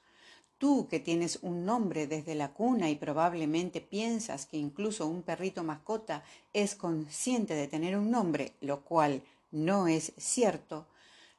Tú 0.58 0.89
que 0.89 1.00
tienes 1.00 1.39
un 1.41 1.63
nombre 1.63 2.08
desde 2.08 2.36
la 2.36 2.52
cuna 2.52 2.89
y 2.89 2.97
probablemente 2.97 3.80
piensas 3.80 4.45
que 4.45 4.58
incluso 4.58 5.08
un 5.08 5.21
perrito 5.21 5.63
mascota 5.63 6.26
es 6.52 6.76
consciente 6.76 7.54
de 7.54 7.69
tener 7.69 7.97
un 7.97 8.12
nombre, 8.12 8.52
lo 8.60 8.82
cual 8.82 9.23
no 9.50 9.88
es 9.88 10.12
cierto, 10.17 10.88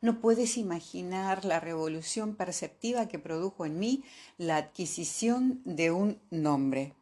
No 0.00 0.20
puedes 0.20 0.56
imaginar 0.56 1.44
la 1.44 1.58
revolución 1.58 2.36
perceptiva 2.36 3.08
que 3.08 3.18
produjo 3.18 3.66
en 3.66 3.80
mí 3.80 4.04
la 4.36 4.56
adquisición 4.56 5.60
de 5.64 5.90
un 5.90 6.20
nombre. 6.30 6.94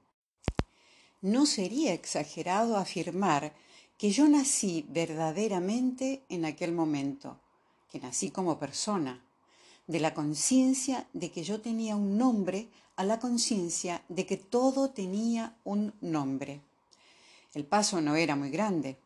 No 1.21 1.45
sería 1.45 1.93
exagerado 1.93 2.77
afirmar 2.77 3.53
que 3.99 4.11
yo 4.11 4.29
nací 4.29 4.87
verdaderamente 4.89 6.23
en 6.31 6.47
aquel 6.47 6.73
momento, 6.73 7.39
que 7.91 8.01
nací 8.01 8.31
como 8.31 8.59
persona, 8.59 9.23
de 9.87 10.01
la 10.01 10.15
conciencia 10.15 11.07
de 11.13 11.31
que 11.31 11.45
yo 11.45 11.61
tenía 11.61 11.97
un 11.97 12.17
nombre 12.17 12.69
a 12.97 13.05
la 13.05 13.19
conciencia 13.19 14.03
de 14.09 14.25
que 14.25 14.39
todo 14.39 14.91
tenía 14.91 15.55
un 15.65 15.93
nombre. 16.01 16.63
El 17.53 17.65
paso 17.65 18.01
no 18.01 18.17
era 18.17 18.37
muy 18.37 18.51
grande. 18.51 18.97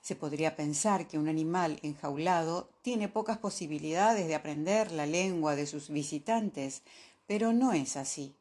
Se 0.00 0.16
podría 0.16 0.56
pensar 0.56 1.08
que 1.08 1.18
un 1.18 1.28
animal 1.28 1.78
enjaulado 1.82 2.70
tiene 2.82 3.08
pocas 3.08 3.38
posibilidades 3.38 4.26
de 4.26 4.34
aprender 4.34 4.92
la 4.92 5.06
lengua 5.06 5.56
de 5.56 5.66
sus 5.66 5.88
visitantes, 5.88 6.82
pero 7.26 7.52
no 7.52 7.72
es 7.72 7.96
así. 7.96 8.34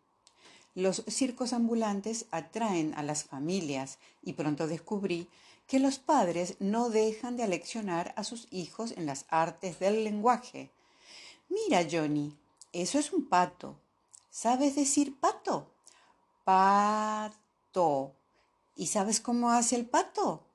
Los 0.76 1.04
circos 1.08 1.54
ambulantes 1.54 2.26
atraen 2.32 2.94
a 2.96 3.04
las 3.04 3.24
familias 3.24 3.98
y 4.22 4.34
pronto 4.34 4.68
descubrí 4.68 5.28
que 5.68 5.80
los 5.80 6.00
padres 6.00 6.56
no 6.60 6.90
dejan 6.90 7.38
de 7.38 7.44
aleccionar 7.44 8.14
a 8.18 8.24
sus 8.24 8.48
hijos 8.50 8.92
en 8.98 9.06
las 9.06 9.26
artes 9.30 9.80
del 9.80 10.04
lenguaje. 10.04 10.72
Mira, 11.50 11.86
Johnny, 11.90 12.36
eso 12.74 12.98
es 12.98 13.14
un 13.14 13.28
pato. 13.28 13.76
¿Sabes 14.32 14.76
decir 14.76 15.20
pato? 15.20 15.72
Pato. 16.44 18.14
¿Y 18.76 18.88
sabes 18.88 19.20
cómo 19.20 19.52
hace 19.52 19.76
el 19.76 19.86
pato? 19.86 20.49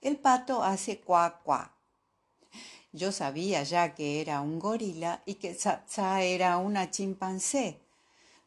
El 0.00 0.16
pato 0.16 0.62
hace 0.62 1.00
cuá 1.00 1.40
cuá. 1.42 1.74
Yo 2.92 3.10
sabía 3.10 3.64
ya 3.64 3.94
que 3.94 4.20
era 4.20 4.40
un 4.40 4.60
gorila 4.60 5.22
y 5.26 5.34
que 5.34 5.54
Tsa 5.54 6.22
era 6.22 6.56
una 6.58 6.90
chimpancé. 6.90 7.80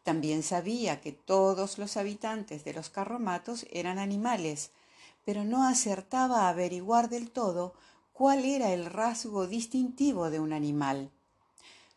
También 0.04 0.44
sabía 0.44 1.02
que 1.02 1.12
todos 1.12 1.78
los 1.78 1.98
habitantes 1.98 2.64
de 2.64 2.74
los 2.74 2.90
carromatos 2.90 3.68
eran 3.70 4.00
animales, 4.00 4.72
pero 5.26 5.44
no 5.44 5.68
acertaba 5.68 6.44
a 6.46 6.50
averiguar 6.50 7.10
del 7.10 7.30
todo 7.30 7.74
cuál 8.14 8.46
era 8.46 8.72
el 8.72 8.86
rasgo 8.86 9.46
distintivo 9.46 10.30
de 10.30 10.40
un 10.40 10.54
animal. 10.54 11.12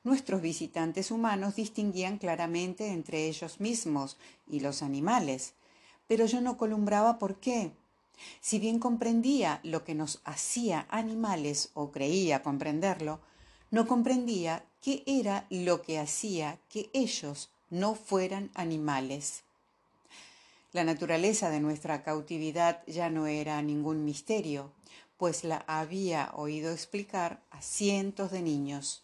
Nuestros 0.03 0.43
visitantes 0.43 1.13
humanos 1.13 1.55
distinguían 1.55 2.19
claramente 2.19 2.89
entre 2.89 3.29
ellos 3.29 3.61
mismos 3.61 4.19
y 4.49 4.61
los 4.61 4.83
animales, 4.83 5.55
pero 6.09 6.27
yo 6.27 6.41
no 6.41 6.59
columbraba 6.59 7.19
por 7.19 7.41
qué. 7.41 7.73
Si 8.41 8.59
bien 8.59 8.79
comprendía 8.79 9.61
lo 9.63 9.85
que 9.85 9.95
nos 9.95 10.21
hacía 10.25 10.87
animales 10.91 11.71
o 11.75 11.91
creía 11.91 12.43
comprenderlo, 12.43 13.21
no 13.71 13.87
comprendía 13.87 14.65
qué 14.81 15.03
era 15.07 15.47
lo 15.51 15.83
que 15.83 15.99
hacía 15.99 16.59
que 16.69 16.91
ellos 16.93 17.51
no 17.71 17.95
fueran 17.95 18.51
animales. 18.55 19.43
La 20.73 20.85
naturaleza 20.85 21.51
de 21.51 21.61
nuestra 21.61 22.03
cautividad 22.03 22.83
ya 22.87 23.09
no 23.09 23.27
era 23.27 23.63
ningún 23.63 24.05
misterio, 24.05 24.73
pues 25.17 25.45
la 25.45 25.65
había 25.67 26.31
oído 26.35 26.73
explicar 26.73 27.41
a 27.51 27.63
cientos 27.63 28.31
de 28.31 28.43
niños. 28.43 29.03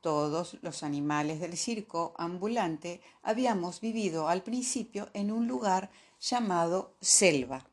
Todos 0.00 0.56
los 0.62 0.82
animales 0.82 1.40
del 1.40 1.56
circo 1.56 2.14
ambulante 2.16 3.00
habíamos 3.22 3.80
vivido 3.80 4.28
al 4.28 4.42
principio 4.42 5.08
en 5.14 5.32
un 5.32 5.48
lugar 5.48 5.90
llamado 6.20 6.94
selva 7.00 7.66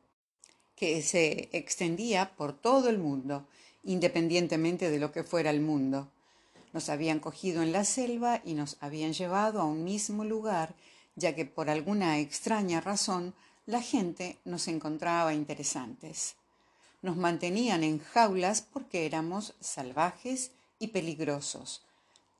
que 0.82 1.00
se 1.00 1.48
extendía 1.52 2.34
por 2.34 2.54
todo 2.54 2.88
el 2.88 2.98
mundo, 2.98 3.46
independientemente 3.84 4.90
de 4.90 4.98
lo 4.98 5.12
que 5.12 5.22
fuera 5.22 5.50
el 5.50 5.60
mundo. 5.60 6.08
Nos 6.72 6.88
habían 6.88 7.20
cogido 7.20 7.62
en 7.62 7.70
la 7.70 7.84
selva 7.84 8.42
y 8.44 8.54
nos 8.54 8.78
habían 8.80 9.12
llevado 9.12 9.60
a 9.60 9.64
un 9.64 9.84
mismo 9.84 10.24
lugar, 10.24 10.74
ya 11.14 11.36
que 11.36 11.44
por 11.44 11.70
alguna 11.70 12.18
extraña 12.18 12.80
razón 12.80 13.32
la 13.64 13.80
gente 13.80 14.38
nos 14.44 14.66
encontraba 14.66 15.34
interesantes. 15.34 16.34
Nos 17.00 17.16
mantenían 17.16 17.84
en 17.84 18.00
jaulas 18.00 18.62
porque 18.62 19.06
éramos 19.06 19.54
salvajes 19.60 20.50
y 20.80 20.88
peligrosos, 20.88 21.84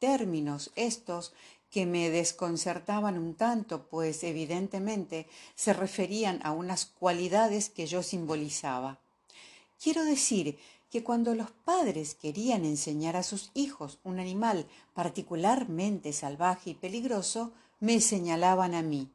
términos 0.01 0.73
estos 0.75 1.33
que 1.73 1.87
me 1.87 2.11
desconcertaban 2.11 3.19
un 3.19 3.35
tanto, 3.35 3.89
pues 3.89 4.23
evidentemente 4.25 5.27
se 5.55 5.73
referían 5.73 6.39
a 6.45 6.53
unas 6.53 6.85
cualidades 6.85 7.71
que 7.71 7.87
yo 7.87 8.03
simbolizaba. 8.03 9.01
Quiero 9.83 10.05
decir 10.05 10.59
que 10.91 11.03
cuando 11.03 11.35
los 11.35 11.51
padres 11.51 12.15
querían 12.15 12.67
enseñar 12.67 13.17
a 13.17 13.23
sus 13.23 13.51
hijos 13.55 13.99
un 14.05 14.21
animal 14.21 14.67
particularmente 14.93 16.13
salvaje 16.13 16.71
y 16.71 16.75
peligroso, 16.75 17.53
me 17.81 18.03
señalaban 18.03 18.75
a 18.75 18.83
mí. 18.83 19.09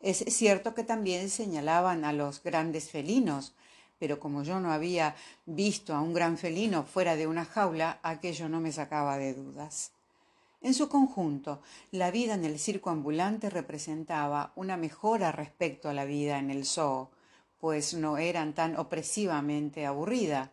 Es 0.00 0.24
cierto 0.28 0.74
que 0.74 0.82
también 0.82 1.30
señalaban 1.30 2.04
a 2.04 2.12
los 2.12 2.42
grandes 2.42 2.90
felinos, 2.90 3.54
pero 4.00 4.18
como 4.18 4.42
yo 4.42 4.58
no 4.58 4.72
había 4.72 5.14
visto 5.46 5.94
a 5.94 6.00
un 6.00 6.12
gran 6.12 6.38
felino 6.38 6.82
fuera 6.82 7.14
de 7.14 7.28
una 7.28 7.44
jaula, 7.44 8.00
aquello 8.02 8.48
no 8.48 8.60
me 8.60 8.72
sacaba 8.72 9.16
de 9.16 9.32
dudas. 9.32 9.92
En 10.64 10.72
su 10.72 10.88
conjunto, 10.88 11.60
la 11.90 12.10
vida 12.10 12.32
en 12.32 12.46
el 12.46 12.58
circo 12.58 12.88
ambulante 12.88 13.50
representaba 13.50 14.54
una 14.56 14.78
mejora 14.78 15.30
respecto 15.30 15.90
a 15.90 15.92
la 15.92 16.06
vida 16.06 16.38
en 16.38 16.50
el 16.50 16.64
zoo, 16.64 17.10
pues 17.60 17.92
no 17.92 18.16
eran 18.16 18.54
tan 18.54 18.78
opresivamente 18.78 19.84
aburrida. 19.84 20.52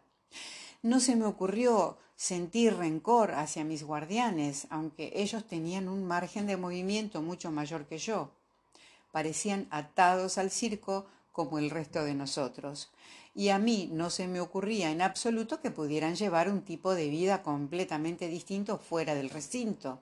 No 0.82 1.00
se 1.00 1.15
me 1.15 1.24
ocurrió 1.24 1.97
sentir 2.17 2.76
rencor 2.76 3.32
hacia 3.32 3.63
mis 3.63 3.84
guardianes, 3.84 4.67
aunque 4.69 5.13
ellos 5.15 5.47
tenían 5.47 5.88
un 5.88 6.04
margen 6.04 6.45
de 6.45 6.58
movimiento 6.58 7.21
mucho 7.21 7.50
mayor 7.50 7.86
que 7.86 7.97
yo. 7.97 8.32
Parecían 9.13 9.65
atados 9.71 10.38
al 10.38 10.52
circo 10.52 11.06
como 11.32 11.58
el 11.58 11.69
resto 11.69 12.04
de 12.04 12.15
nosotros, 12.15 12.91
y 13.34 13.50
a 13.50 13.60
mí 13.60 13.89
no 13.91 14.10
se 14.10 14.28
me 14.28 14.41
ocurría 14.41 14.91
en 14.91 15.02
absoluto 15.02 15.62
que 15.62 15.72
pudieran 15.72 16.15
llevar 16.15 16.50
un 16.50 16.62
tipo 16.62 16.94
de 16.94 17.10
vida 17.10 17.44
completamente 17.44 18.28
distinto 18.28 18.78
fuera 18.78 19.15
del 19.15 19.30
recinto. 19.30 20.00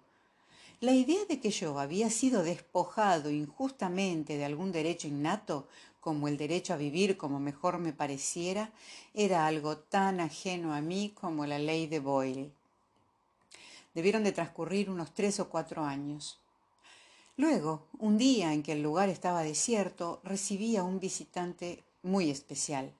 La 0.81 0.93
idea 0.93 1.25
de 1.25 1.39
que 1.39 1.51
yo 1.51 1.77
había 1.77 2.09
sido 2.09 2.41
despojado 2.41 3.29
injustamente 3.29 4.37
de 4.37 4.45
algún 4.45 4.71
derecho 4.71 5.07
innato, 5.07 5.67
como 5.99 6.27
el 6.27 6.37
derecho 6.37 6.73
a 6.73 6.77
vivir 6.77 7.17
como 7.17 7.39
mejor 7.39 7.77
me 7.79 7.91
pareciera, 7.91 8.71
era 9.13 9.45
algo 9.45 9.77
tan 9.77 10.21
ajeno 10.21 10.73
a 10.73 10.81
mí 10.81 11.13
como 11.19 11.45
la 11.45 11.59
ley 11.59 11.87
de 11.87 11.99
Boyle. 11.99 12.53
Debieron 13.93 14.23
de 14.23 14.31
transcurrir 14.31 14.89
unos 14.89 15.13
tres 15.13 15.39
o 15.39 15.49
cuatro 15.49 15.83
años. 15.83 16.39
Luego, 17.35 17.87
un 17.99 18.17
día 18.17 18.53
en 18.53 18.63
que 18.63 18.71
el 18.71 18.81
lugar 18.81 19.09
estaba 19.09 19.43
desierto, 19.43 20.21
recibí 20.23 20.77
a 20.77 20.83
un 20.83 20.99
visitante 20.99 21.83
muy 22.03 22.29
especial. 22.29 22.93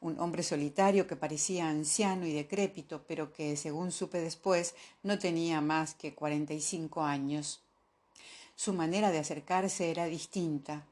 Un 0.00 0.20
hombre 0.20 0.42
solitario 0.42 1.06
que 1.06 1.16
parecía 1.16 1.68
anciano 1.68 2.26
y 2.26 2.32
decrépito, 2.32 3.04
pero 3.08 3.32
que, 3.32 3.56
según 3.56 3.92
supe 3.92 4.20
después, 4.20 4.74
no 5.02 5.18
tenía 5.18 5.60
más 5.60 5.94
que 5.94 6.14
cuarenta 6.14 6.52
y 6.52 6.60
cinco 6.60 7.02
años. 7.02 7.60
Su 8.54 8.72
manera 8.72 9.10
de 9.10 9.18
acercarse 9.18 9.90
era 9.90 10.04
distinta. 10.06 10.84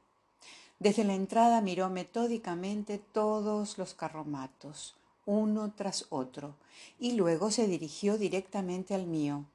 Desde 0.79 1.03
la 1.03 1.13
entrada 1.13 1.61
miró 1.61 1.89
metódicamente 1.89 2.97
todos 2.97 3.77
los 3.77 3.93
carromatos, 3.93 4.95
uno 5.25 5.71
tras 5.75 6.05
otro, 6.09 6.55
y 6.99 7.13
luego 7.13 7.51
se 7.51 7.67
dirigió 7.67 8.17
directamente 8.17 8.93
al 8.93 9.07
mío. 9.07 9.45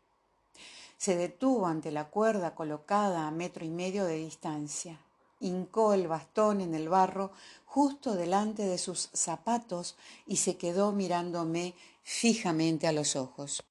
Se 0.97 1.17
detuvo 1.17 1.67
ante 1.67 1.91
la 1.91 2.07
cuerda 2.09 2.55
colocada 2.55 3.27
a 3.27 3.31
metro 3.31 3.65
y 3.65 3.71
medio 3.71 4.05
de 4.05 4.17
distancia. 4.17 4.99
Hincó 5.41 5.95
el 5.95 6.07
bastón 6.07 6.61
en 6.61 6.75
el 6.75 6.89
barro 6.89 7.33
justo 7.65 8.15
delante 8.15 8.63
de 8.65 8.79
sus 8.79 9.11
zapatos 9.13 9.97
y 10.27 10.37
se 10.37 10.57
quedó 10.57 10.93
mirándome 10.93 11.75
fijamente 12.03 12.87
a 12.87 12.93
los 12.93 13.17
ojos. 13.17 13.65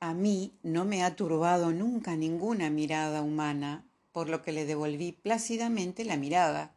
A 0.00 0.14
mí 0.14 0.52
no 0.62 0.84
me 0.84 1.02
ha 1.02 1.16
turbado 1.16 1.72
nunca 1.72 2.16
ninguna 2.16 2.70
mirada 2.70 3.22
humana, 3.22 3.84
por 4.12 4.28
lo 4.28 4.42
que 4.42 4.52
le 4.52 4.64
devolví 4.64 5.12
plácidamente 5.12 6.04
la 6.04 6.16
mirada. 6.16 6.74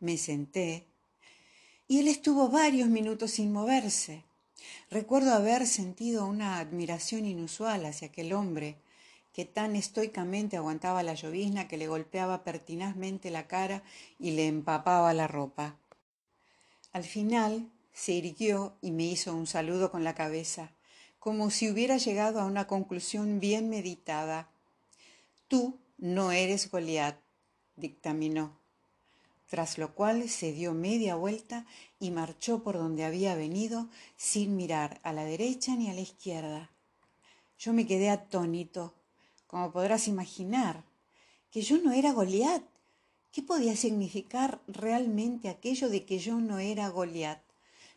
Me 0.00 0.16
senté 0.16 0.86
y 1.88 1.98
él 1.98 2.08
estuvo 2.08 2.48
varios 2.48 2.88
minutos 2.88 3.32
sin 3.32 3.52
moverse. 3.52 4.24
Recuerdo 4.90 5.34
haber 5.34 5.66
sentido 5.66 6.24
una 6.24 6.58
admiración 6.58 7.26
inusual 7.26 7.84
hacia 7.84 8.08
aquel 8.08 8.32
hombre, 8.32 8.76
que 9.32 9.44
tan 9.44 9.76
estoicamente 9.76 10.56
aguantaba 10.56 11.02
la 11.02 11.14
llovizna 11.14 11.68
que 11.68 11.76
le 11.78 11.88
golpeaba 11.88 12.44
pertinazmente 12.44 13.30
la 13.30 13.46
cara 13.46 13.82
y 14.18 14.32
le 14.32 14.46
empapaba 14.46 15.14
la 15.14 15.26
ropa. 15.26 15.76
Al 16.92 17.04
final 17.04 17.70
se 17.92 18.12
irguió 18.12 18.76
y 18.82 18.90
me 18.90 19.04
hizo 19.04 19.34
un 19.34 19.46
saludo 19.46 19.90
con 19.90 20.04
la 20.04 20.14
cabeza, 20.14 20.72
como 21.18 21.50
si 21.50 21.70
hubiera 21.70 21.96
llegado 21.96 22.40
a 22.40 22.44
una 22.44 22.66
conclusión 22.66 23.40
bien 23.40 23.68
meditada. 23.68 24.50
Tú 25.48 25.78
no 25.96 26.32
eres 26.32 26.70
Goliat, 26.70 27.16
dictaminó, 27.76 28.58
tras 29.48 29.78
lo 29.78 29.94
cual 29.94 30.28
se 30.28 30.52
dio 30.52 30.74
media 30.74 31.14
vuelta 31.14 31.64
y 32.00 32.10
marchó 32.10 32.62
por 32.62 32.76
donde 32.76 33.04
había 33.04 33.34
venido 33.34 33.88
sin 34.16 34.56
mirar 34.56 35.00
a 35.02 35.12
la 35.12 35.24
derecha 35.24 35.76
ni 35.76 35.88
a 35.88 35.94
la 35.94 36.00
izquierda. 36.00 36.70
Yo 37.58 37.72
me 37.72 37.86
quedé 37.86 38.10
atónito, 38.10 38.94
como 39.52 39.70
podrás 39.70 40.08
imaginar, 40.08 40.82
que 41.50 41.60
yo 41.60 41.76
no 41.76 41.92
era 41.92 42.12
Goliat. 42.12 42.62
¿Qué 43.32 43.42
podía 43.42 43.76
significar 43.76 44.62
realmente 44.66 45.50
aquello 45.50 45.90
de 45.90 46.06
que 46.06 46.18
yo 46.18 46.36
no 46.40 46.58
era 46.58 46.88
Goliat? 46.88 47.42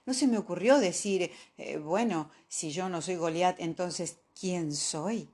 No 0.06 0.14
se 0.14 0.28
me 0.28 0.38
ocurrió 0.38 0.80
decir, 0.80 1.32
eh, 1.58 1.78
bueno, 1.78 2.30
si 2.50 2.72
yo 2.72 2.90
no 2.90 3.02
soy 3.02 3.16
Goliat, 3.16 3.62
entonces, 3.62 4.18
¿quién 4.38 4.76
soy? 4.76 5.30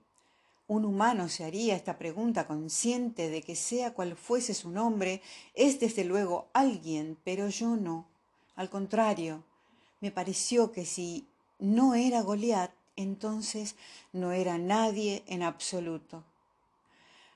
Un 0.67 0.86
humano 0.86 1.27
se 1.27 1.43
haría 1.43 1.75
esta 1.75 1.97
pregunta 1.97 2.45
consciente 2.45 3.31
de 3.31 3.41
que 3.41 3.55
sea 3.55 3.95
cual 3.95 4.15
fuese 4.15 4.53
su 4.53 4.69
nombre, 4.69 5.23
es 5.55 5.79
desde 5.79 6.05
luego 6.05 6.51
alguien, 6.53 7.17
pero 7.23 7.49
yo 7.49 7.75
no. 7.77 8.07
Al 8.53 8.69
contrario, 8.69 9.43
me 10.01 10.12
pareció 10.12 10.71
que 10.71 10.86
si 10.86 11.27
no 11.57 11.95
era 11.95 12.21
Goliat, 12.21 12.71
entonces 13.01 13.75
no 14.13 14.31
era 14.31 14.57
nadie 14.57 15.23
en 15.27 15.43
absoluto. 15.43 16.23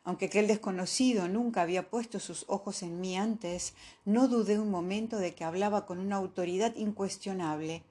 Aunque 0.05 0.25
aquel 0.25 0.45
desconocido 0.47 1.27
nunca 1.27 1.63
había 1.63 1.89
puesto 1.89 2.19
sus 2.19 2.45
ojos 2.47 2.83
en 2.83 3.01
mí 3.01 3.17
antes, 3.17 3.73
no 4.05 4.27
dudé 4.27 4.59
un 4.59 4.69
momento 4.69 5.17
de 5.17 5.33
que 5.33 5.43
hablaba 5.43 5.87
con 5.87 5.97
una 5.97 6.15
autoridad 6.15 6.75
incuestionable. 6.75 7.83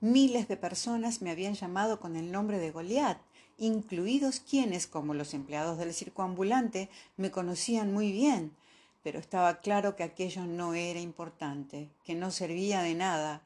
Miles 0.00 0.48
de 0.48 0.58
personas 0.58 1.22
me 1.22 1.30
habían 1.30 1.54
llamado 1.54 1.98
con 1.98 2.16
el 2.16 2.30
nombre 2.30 2.58
de 2.58 2.70
Goliat, 2.70 3.18
incluidos 3.56 4.40
quienes, 4.40 4.86
como 4.86 5.14
los 5.14 5.32
empleados 5.32 5.78
del 5.78 5.94
circo 5.94 6.22
ambulante, 6.22 6.90
me 7.16 7.30
conocían 7.30 7.92
muy 7.92 8.12
bien, 8.12 8.54
pero 9.02 9.18
estaba 9.18 9.60
claro 9.60 9.96
que 9.96 10.02
aquello 10.02 10.44
no 10.44 10.74
era 10.74 11.00
importante, 11.00 11.88
que 12.04 12.14
no 12.14 12.30
servía 12.30 12.82
de 12.82 12.94
nada. 12.94 13.42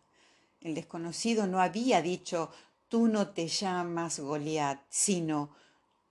El 0.61 0.75
desconocido 0.75 1.47
no 1.47 1.61
había 1.61 2.03
dicho 2.03 2.51
tú 2.89 3.09
no 3.09 3.31
te 3.31 3.49
llamas 3.49 4.21
Goliat, 4.21 4.81
sino 4.89 5.51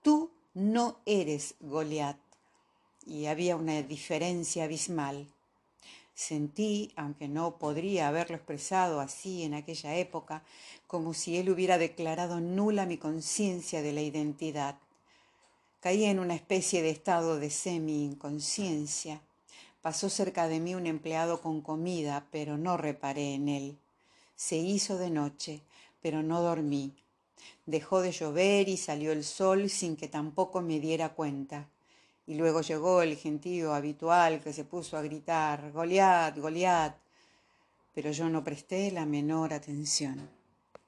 tú 0.02 0.30
no 0.54 1.00
eres 1.06 1.54
Goliat. 1.60 2.18
Y 3.06 3.26
había 3.26 3.56
una 3.56 3.82
diferencia 3.82 4.64
abismal. 4.64 5.28
Sentí, 6.14 6.92
aunque 6.96 7.28
no 7.28 7.58
podría 7.58 8.08
haberlo 8.08 8.36
expresado 8.36 9.00
así 9.00 9.42
en 9.42 9.52
aquella 9.52 9.96
época, 9.96 10.42
como 10.86 11.12
si 11.12 11.36
él 11.36 11.50
hubiera 11.50 11.76
declarado 11.76 12.40
nula 12.40 12.86
mi 12.86 12.96
conciencia 12.96 13.82
de 13.82 13.92
la 13.92 14.00
identidad. 14.00 14.78
Caí 15.80 16.04
en 16.04 16.18
una 16.18 16.34
especie 16.34 16.82
de 16.82 16.90
estado 16.90 17.38
de 17.38 17.50
semi-inconsciencia. 17.50 19.20
Pasó 19.82 20.08
cerca 20.08 20.48
de 20.48 20.58
mí 20.58 20.74
un 20.74 20.86
empleado 20.86 21.42
con 21.42 21.60
comida, 21.60 22.26
pero 22.32 22.56
no 22.56 22.76
reparé 22.76 23.34
en 23.34 23.48
él. 23.48 23.78
Se 24.34 24.56
hizo 24.56 24.96
de 24.98 25.10
noche, 25.10 25.62
pero 26.06 26.22
no 26.22 26.40
dormí. 26.40 26.94
Dejó 27.66 28.00
de 28.00 28.12
llover 28.12 28.68
y 28.68 28.76
salió 28.76 29.10
el 29.10 29.24
sol 29.24 29.68
sin 29.68 29.96
que 29.96 30.06
tampoco 30.06 30.62
me 30.62 30.78
diera 30.78 31.14
cuenta. 31.14 31.68
Y 32.28 32.36
luego 32.36 32.60
llegó 32.60 33.02
el 33.02 33.16
gentío 33.16 33.74
habitual 33.74 34.40
que 34.40 34.52
se 34.52 34.62
puso 34.62 34.96
a 34.96 35.02
gritar 35.02 35.72
Goliat, 35.72 36.38
Goliat, 36.38 36.96
pero 37.92 38.12
yo 38.12 38.28
no 38.28 38.44
presté 38.44 38.92
la 38.92 39.04
menor 39.04 39.52
atención. 39.52 40.35